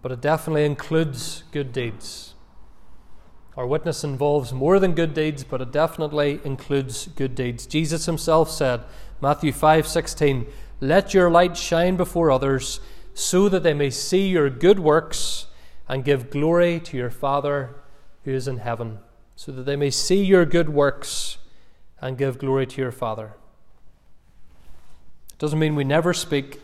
but 0.00 0.12
it 0.12 0.20
definitely 0.20 0.64
includes 0.64 1.42
good 1.50 1.72
deeds. 1.72 2.34
Our 3.56 3.66
witness 3.66 4.04
involves 4.04 4.52
more 4.52 4.78
than 4.78 4.94
good 4.94 5.12
deeds, 5.12 5.42
but 5.42 5.60
it 5.60 5.72
definitely 5.72 6.40
includes 6.44 7.08
good 7.16 7.34
deeds. 7.34 7.66
Jesus 7.66 8.06
himself 8.06 8.48
said, 8.48 8.82
Matthew 9.20 9.50
5:16, 9.50 10.46
"Let 10.80 11.12
your 11.12 11.28
light 11.28 11.56
shine 11.56 11.96
before 11.96 12.30
others, 12.30 12.78
so 13.14 13.48
that 13.48 13.64
they 13.64 13.74
may 13.74 13.90
see 13.90 14.28
your 14.28 14.50
good 14.50 14.78
works 14.78 15.46
and 15.88 16.04
give 16.04 16.30
glory 16.30 16.78
to 16.78 16.96
your 16.96 17.10
Father 17.10 17.74
who 18.24 18.30
is 18.30 18.46
in 18.46 18.58
heaven." 18.58 19.00
So 19.34 19.50
that 19.50 19.64
they 19.64 19.74
may 19.74 19.90
see 19.90 20.22
your 20.22 20.44
good 20.44 20.68
works 20.68 21.38
and 22.00 22.16
give 22.16 22.38
glory 22.38 22.66
to 22.66 22.80
your 22.80 22.92
Father. 22.92 23.34
Doesn't 25.42 25.58
mean 25.58 25.74
we 25.74 25.82
never 25.82 26.14
speak, 26.14 26.60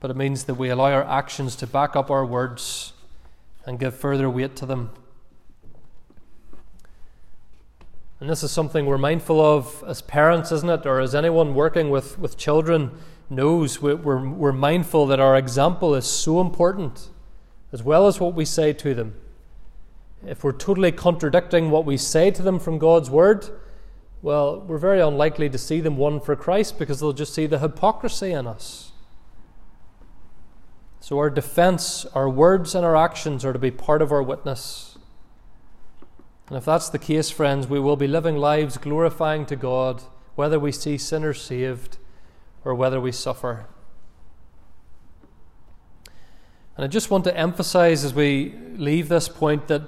but 0.00 0.10
it 0.10 0.14
means 0.14 0.44
that 0.44 0.56
we 0.56 0.68
allow 0.68 0.92
our 0.92 1.02
actions 1.02 1.56
to 1.56 1.66
back 1.66 1.96
up 1.96 2.10
our 2.10 2.26
words 2.26 2.92
and 3.64 3.78
give 3.78 3.94
further 3.94 4.28
weight 4.28 4.54
to 4.56 4.66
them. 4.66 4.90
And 8.20 8.28
this 8.28 8.42
is 8.42 8.50
something 8.50 8.84
we're 8.84 8.98
mindful 8.98 9.40
of 9.40 9.82
as 9.86 10.02
parents, 10.02 10.52
isn't 10.52 10.68
it? 10.68 10.84
Or 10.84 11.00
as 11.00 11.14
anyone 11.14 11.54
working 11.54 11.88
with, 11.88 12.18
with 12.18 12.36
children 12.36 12.90
knows, 13.30 13.80
we're, 13.80 13.96
we're 13.96 14.52
mindful 14.52 15.06
that 15.06 15.20
our 15.20 15.34
example 15.34 15.94
is 15.94 16.04
so 16.04 16.42
important, 16.42 17.08
as 17.72 17.82
well 17.82 18.06
as 18.06 18.20
what 18.20 18.34
we 18.34 18.44
say 18.44 18.74
to 18.74 18.92
them. 18.92 19.14
If 20.26 20.44
we're 20.44 20.52
totally 20.52 20.92
contradicting 20.92 21.70
what 21.70 21.86
we 21.86 21.96
say 21.96 22.30
to 22.32 22.42
them 22.42 22.58
from 22.58 22.76
God's 22.76 23.08
Word, 23.08 23.48
well, 24.20 24.60
we're 24.60 24.78
very 24.78 25.00
unlikely 25.00 25.48
to 25.50 25.58
see 25.58 25.80
them 25.80 25.96
won 25.96 26.20
for 26.20 26.34
Christ 26.34 26.78
because 26.78 27.00
they'll 27.00 27.12
just 27.12 27.34
see 27.34 27.46
the 27.46 27.60
hypocrisy 27.60 28.32
in 28.32 28.46
us. 28.46 28.92
So, 31.00 31.18
our 31.18 31.30
defense, 31.30 32.04
our 32.14 32.28
words, 32.28 32.74
and 32.74 32.84
our 32.84 32.96
actions 32.96 33.44
are 33.44 33.52
to 33.52 33.58
be 33.58 33.70
part 33.70 34.02
of 34.02 34.10
our 34.10 34.22
witness. 34.22 34.98
And 36.48 36.56
if 36.56 36.64
that's 36.64 36.88
the 36.88 36.98
case, 36.98 37.30
friends, 37.30 37.66
we 37.66 37.78
will 37.78 37.96
be 37.96 38.08
living 38.08 38.36
lives 38.36 38.76
glorifying 38.76 39.46
to 39.46 39.56
God, 39.56 40.02
whether 40.34 40.58
we 40.58 40.72
see 40.72 40.98
sinners 40.98 41.40
saved 41.40 41.98
or 42.64 42.74
whether 42.74 43.00
we 43.00 43.12
suffer. 43.12 43.66
And 46.76 46.84
I 46.84 46.88
just 46.88 47.10
want 47.10 47.24
to 47.24 47.36
emphasize 47.36 48.04
as 48.04 48.14
we 48.14 48.54
leave 48.76 49.08
this 49.08 49.28
point 49.28 49.68
that 49.68 49.82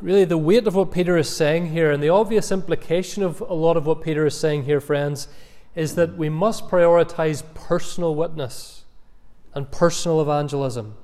really 0.00 0.24
the 0.24 0.38
weight 0.38 0.66
of 0.66 0.74
what 0.74 0.92
Peter 0.92 1.16
is 1.16 1.34
saying 1.34 1.70
here 1.70 1.90
and 1.90 2.02
the 2.02 2.08
obvious 2.08 2.50
implication 2.50 3.22
of 3.22 3.40
a 3.40 3.54
lot 3.54 3.76
of 3.76 3.86
what 3.86 4.02
Peter 4.02 4.26
is 4.26 4.38
saying 4.38 4.64
here, 4.64 4.80
friends, 4.80 5.28
is 5.74 5.94
that 5.94 6.16
we 6.16 6.28
must 6.28 6.68
prioritize 6.68 7.42
personal 7.54 8.14
witness 8.14 8.84
and 9.54 9.70
personal 9.70 10.20
evangelism. 10.20 10.94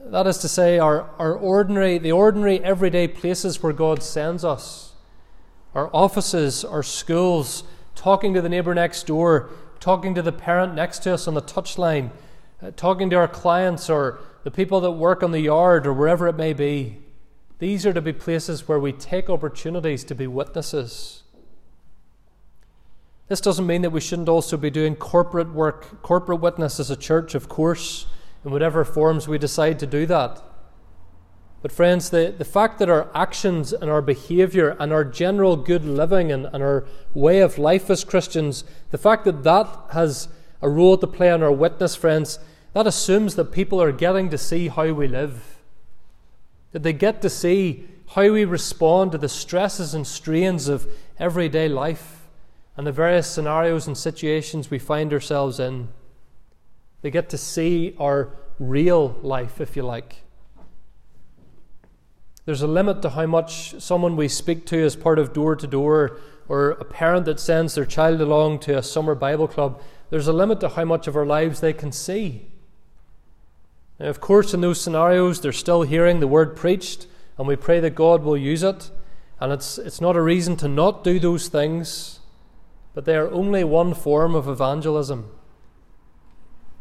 That 0.00 0.26
is 0.26 0.38
to 0.38 0.48
say, 0.48 0.78
our, 0.78 1.10
our 1.18 1.34
ordinary, 1.34 1.98
the 1.98 2.12
ordinary 2.12 2.62
everyday 2.62 3.08
places 3.08 3.62
where 3.62 3.72
God 3.72 4.02
sends 4.02 4.44
us, 4.44 4.92
our 5.74 5.90
offices, 5.94 6.64
our 6.64 6.82
schools, 6.82 7.64
talking 7.94 8.34
to 8.34 8.42
the 8.42 8.48
neighbour 8.48 8.74
next 8.74 9.06
door, 9.06 9.50
talking 9.80 10.14
to 10.14 10.22
the 10.22 10.32
parent 10.32 10.74
next 10.74 11.00
to 11.00 11.14
us 11.14 11.26
on 11.26 11.34
the 11.34 11.42
touchline, 11.42 12.10
uh, 12.62 12.70
talking 12.76 13.10
to 13.10 13.16
our 13.16 13.28
clients 13.28 13.88
or 13.88 14.20
the 14.44 14.50
people 14.50 14.80
that 14.80 14.92
work 14.92 15.22
on 15.22 15.32
the 15.32 15.40
yard 15.40 15.86
or 15.86 15.92
wherever 15.92 16.28
it 16.28 16.36
may 16.36 16.52
be. 16.52 17.03
These 17.64 17.86
are 17.86 17.94
to 17.94 18.02
be 18.02 18.12
places 18.12 18.68
where 18.68 18.78
we 18.78 18.92
take 18.92 19.30
opportunities 19.30 20.04
to 20.04 20.14
be 20.14 20.26
witnesses. 20.26 21.22
This 23.28 23.40
doesn't 23.40 23.66
mean 23.66 23.80
that 23.80 23.88
we 23.88 24.02
shouldn't 24.02 24.28
also 24.28 24.58
be 24.58 24.68
doing 24.68 24.94
corporate 24.96 25.54
work, 25.54 26.02
corporate 26.02 26.42
witness 26.42 26.78
as 26.78 26.90
a 26.90 26.94
church, 26.94 27.34
of 27.34 27.48
course, 27.48 28.04
in 28.44 28.50
whatever 28.50 28.84
forms 28.84 29.26
we 29.26 29.38
decide 29.38 29.78
to 29.78 29.86
do 29.86 30.04
that. 30.04 30.42
But, 31.62 31.72
friends, 31.72 32.10
the, 32.10 32.34
the 32.36 32.44
fact 32.44 32.78
that 32.80 32.90
our 32.90 33.10
actions 33.14 33.72
and 33.72 33.90
our 33.90 34.02
behaviour 34.02 34.76
and 34.78 34.92
our 34.92 35.02
general 35.02 35.56
good 35.56 35.86
living 35.86 36.30
and, 36.30 36.44
and 36.52 36.62
our 36.62 36.84
way 37.14 37.38
of 37.38 37.56
life 37.56 37.88
as 37.88 38.04
Christians, 38.04 38.64
the 38.90 38.98
fact 38.98 39.24
that 39.24 39.42
that 39.42 39.74
has 39.92 40.28
a 40.60 40.68
role 40.68 40.98
to 40.98 41.06
play 41.06 41.32
in 41.32 41.42
our 41.42 41.50
witness, 41.50 41.96
friends, 41.96 42.38
that 42.74 42.86
assumes 42.86 43.36
that 43.36 43.52
people 43.52 43.80
are 43.80 43.90
getting 43.90 44.28
to 44.28 44.36
see 44.36 44.68
how 44.68 44.92
we 44.92 45.08
live. 45.08 45.53
That 46.74 46.82
they 46.82 46.92
get 46.92 47.22
to 47.22 47.30
see 47.30 47.86
how 48.08 48.32
we 48.32 48.44
respond 48.44 49.12
to 49.12 49.18
the 49.18 49.28
stresses 49.28 49.94
and 49.94 50.04
strains 50.04 50.66
of 50.66 50.88
everyday 51.20 51.68
life 51.68 52.26
and 52.76 52.84
the 52.84 52.90
various 52.90 53.28
scenarios 53.28 53.86
and 53.86 53.96
situations 53.96 54.72
we 54.72 54.80
find 54.80 55.12
ourselves 55.12 55.60
in. 55.60 55.90
They 57.02 57.12
get 57.12 57.28
to 57.28 57.38
see 57.38 57.94
our 58.00 58.36
real 58.58 59.16
life, 59.22 59.60
if 59.60 59.76
you 59.76 59.84
like. 59.84 60.22
There's 62.44 62.62
a 62.62 62.66
limit 62.66 63.02
to 63.02 63.10
how 63.10 63.26
much 63.26 63.80
someone 63.80 64.16
we 64.16 64.26
speak 64.26 64.66
to 64.66 64.84
as 64.84 64.96
part 64.96 65.20
of 65.20 65.32
door 65.32 65.54
to 65.54 65.68
door, 65.68 66.18
or 66.48 66.70
a 66.72 66.84
parent 66.84 67.24
that 67.26 67.38
sends 67.38 67.76
their 67.76 67.86
child 67.86 68.20
along 68.20 68.58
to 68.60 68.76
a 68.76 68.82
summer 68.82 69.14
Bible 69.14 69.46
club, 69.46 69.80
there's 70.10 70.26
a 70.26 70.32
limit 70.32 70.58
to 70.58 70.70
how 70.70 70.84
much 70.84 71.06
of 71.06 71.14
our 71.14 71.24
lives 71.24 71.60
they 71.60 71.72
can 71.72 71.92
see. 71.92 72.48
Now, 73.98 74.06
of 74.06 74.20
course, 74.20 74.52
in 74.52 74.60
those 74.60 74.80
scenarios, 74.80 75.40
they're 75.40 75.52
still 75.52 75.82
hearing 75.82 76.20
the 76.20 76.26
word 76.26 76.56
preached, 76.56 77.06
and 77.38 77.46
we 77.46 77.56
pray 77.56 77.80
that 77.80 77.94
God 77.94 78.22
will 78.22 78.36
use 78.36 78.62
it. 78.62 78.90
And 79.40 79.52
it's, 79.52 79.78
it's 79.78 80.00
not 80.00 80.16
a 80.16 80.22
reason 80.22 80.56
to 80.56 80.68
not 80.68 81.04
do 81.04 81.18
those 81.18 81.48
things, 81.48 82.20
but 82.94 83.04
they 83.04 83.16
are 83.16 83.30
only 83.30 83.64
one 83.64 83.94
form 83.94 84.34
of 84.34 84.48
evangelism. 84.48 85.30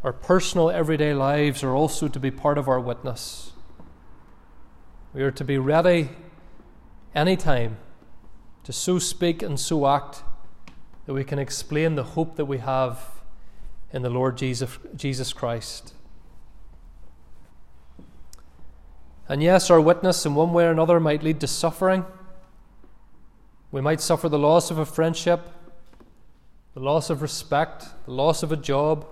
Our 0.03 0.13
personal 0.13 0.69
everyday 0.69 1.13
lives 1.13 1.63
are 1.63 1.73
also 1.73 2.07
to 2.07 2.19
be 2.19 2.31
part 2.31 2.57
of 2.57 2.67
our 2.67 2.79
witness. 2.79 3.53
We 5.13 5.21
are 5.23 5.31
to 5.31 5.43
be 5.43 5.57
ready 5.57 6.09
anytime 7.15 7.77
to 8.63 8.73
so 8.73 8.99
speak 8.99 9.41
and 9.41 9.59
so 9.59 9.87
act 9.87 10.23
that 11.05 11.13
we 11.13 11.23
can 11.23 11.39
explain 11.39 11.95
the 11.95 12.03
hope 12.03 12.35
that 12.37 12.45
we 12.45 12.59
have 12.59 13.21
in 13.91 14.01
the 14.01 14.09
Lord 14.09 14.37
Jesus, 14.37 14.77
Jesus 14.95 15.33
Christ. 15.33 15.93
And 19.29 19.41
yes, 19.41 19.69
our 19.69 19.81
witness 19.81 20.25
in 20.25 20.35
one 20.35 20.53
way 20.53 20.65
or 20.65 20.71
another 20.71 20.99
might 20.99 21.23
lead 21.23 21.39
to 21.41 21.47
suffering. 21.47 22.05
We 23.71 23.81
might 23.81 24.01
suffer 24.01 24.29
the 24.29 24.39
loss 24.39 24.69
of 24.69 24.77
a 24.77 24.85
friendship, 24.85 25.49
the 26.73 26.79
loss 26.79 27.09
of 27.09 27.21
respect, 27.21 27.85
the 28.05 28.11
loss 28.11 28.43
of 28.43 28.51
a 28.51 28.57
job, 28.57 29.05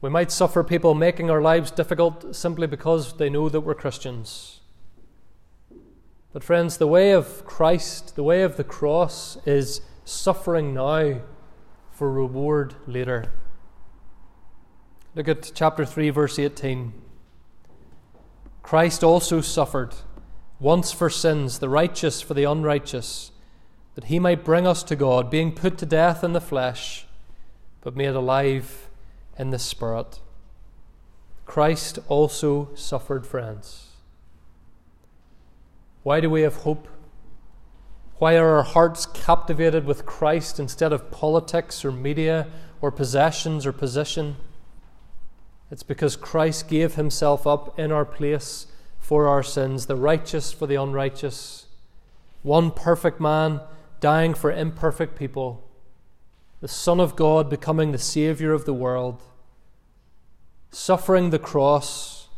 we 0.00 0.10
might 0.10 0.30
suffer 0.30 0.62
people 0.62 0.94
making 0.94 1.30
our 1.30 1.40
lives 1.40 1.70
difficult 1.70 2.36
simply 2.36 2.66
because 2.66 3.14
they 3.14 3.30
know 3.30 3.48
that 3.48 3.62
we're 3.62 3.74
Christians. 3.74 4.60
But, 6.32 6.44
friends, 6.44 6.76
the 6.76 6.86
way 6.86 7.12
of 7.12 7.46
Christ, 7.46 8.14
the 8.14 8.22
way 8.22 8.42
of 8.42 8.56
the 8.56 8.64
cross, 8.64 9.38
is 9.46 9.80
suffering 10.04 10.74
now 10.74 11.22
for 11.90 12.12
reward 12.12 12.74
later. 12.86 13.32
Look 15.14 15.28
at 15.28 15.50
chapter 15.54 15.86
3, 15.86 16.10
verse 16.10 16.38
18. 16.38 16.92
Christ 18.66 19.04
also 19.04 19.40
suffered 19.40 19.94
once 20.58 20.90
for 20.90 21.08
sins, 21.08 21.60
the 21.60 21.68
righteous 21.68 22.20
for 22.20 22.34
the 22.34 22.42
unrighteous, 22.42 23.30
that 23.94 24.06
he 24.06 24.18
might 24.18 24.44
bring 24.44 24.66
us 24.66 24.82
to 24.82 24.96
God, 24.96 25.30
being 25.30 25.52
put 25.52 25.78
to 25.78 25.86
death 25.86 26.24
in 26.24 26.32
the 26.32 26.40
flesh, 26.40 27.06
but 27.80 27.94
made 27.94 28.08
alive 28.08 28.88
in 29.38 29.50
the 29.50 29.58
Spirit. 29.60 30.18
Christ 31.44 32.00
also 32.08 32.70
suffered, 32.74 33.24
friends. 33.24 33.90
Why 36.02 36.20
do 36.20 36.28
we 36.28 36.42
have 36.42 36.56
hope? 36.56 36.88
Why 38.18 38.36
are 38.36 38.56
our 38.56 38.64
hearts 38.64 39.06
captivated 39.06 39.84
with 39.84 40.06
Christ 40.06 40.58
instead 40.58 40.92
of 40.92 41.12
politics 41.12 41.84
or 41.84 41.92
media 41.92 42.48
or 42.80 42.90
possessions 42.90 43.64
or 43.64 43.72
position? 43.72 44.34
It's 45.70 45.82
because 45.82 46.16
Christ 46.16 46.68
gave 46.68 46.94
himself 46.94 47.46
up 47.46 47.78
in 47.78 47.90
our 47.90 48.04
place 48.04 48.66
for 48.98 49.26
our 49.26 49.42
sins, 49.42 49.86
the 49.86 49.96
righteous 49.96 50.52
for 50.52 50.66
the 50.66 50.76
unrighteous. 50.76 51.66
One 52.42 52.70
perfect 52.70 53.20
man 53.20 53.60
dying 54.00 54.34
for 54.34 54.52
imperfect 54.52 55.18
people 55.18 55.62
the 56.60 56.68
Son 56.68 57.00
of 57.00 57.16
God 57.16 57.50
becoming 57.50 57.92
the 57.92 57.98
Saviour 57.98 58.52
of 58.52 58.64
the 58.64 58.74
world, 58.74 59.22
suffering 60.70 61.28
the 61.30 61.38
cross 61.38 62.28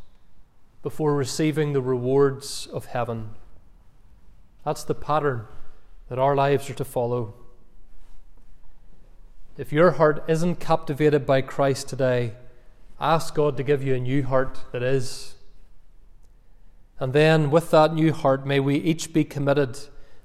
before 0.82 1.14
receiving 1.14 1.72
the 1.72 1.80
rewards 1.80 2.66
of 2.66 2.86
heaven. 2.86 3.30
That's 4.64 4.82
the 4.82 4.94
pattern 4.94 5.46
that 6.08 6.18
our 6.18 6.34
lives 6.34 6.68
are 6.68 6.74
to 6.74 6.84
follow. 6.84 7.34
If 9.56 9.72
your 9.72 9.92
heart 9.92 10.24
isn't 10.28 10.56
captivated 10.56 11.24
by 11.24 11.40
Christ 11.40 11.88
today, 11.88 12.34
ask 13.00 13.34
God 13.34 13.56
to 13.56 13.62
give 13.62 13.82
you 13.82 13.94
a 13.94 14.00
new 14.00 14.22
heart 14.22 14.60
that 14.72 14.82
is. 14.82 15.34
And 17.00 17.12
then, 17.12 17.50
with 17.50 17.70
that 17.70 17.94
new 17.94 18.12
heart, 18.12 18.46
may 18.46 18.58
we 18.60 18.76
each 18.76 19.12
be 19.12 19.24
committed 19.24 19.78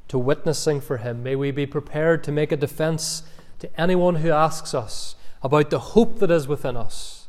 to 0.07 0.17
witnessing 0.17 0.81
for 0.81 0.97
Him. 0.97 1.23
May 1.23 1.35
we 1.35 1.51
be 1.51 1.65
prepared 1.65 2.23
to 2.23 2.31
make 2.31 2.51
a 2.51 2.57
defense 2.57 3.23
to 3.59 3.69
anyone 3.79 4.15
who 4.15 4.31
asks 4.31 4.73
us 4.73 5.15
about 5.41 5.69
the 5.69 5.79
hope 5.79 6.19
that 6.19 6.31
is 6.31 6.47
within 6.47 6.77
us 6.77 7.23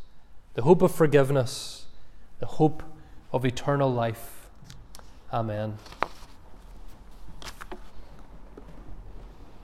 the 0.55 0.63
hope 0.63 0.83
of 0.83 0.93
forgiveness, 0.93 1.87
the 2.39 2.47
hope 2.47 2.83
of 3.33 3.45
eternal 3.45 3.93
life. 3.93 4.49
Amen. 5.33 5.79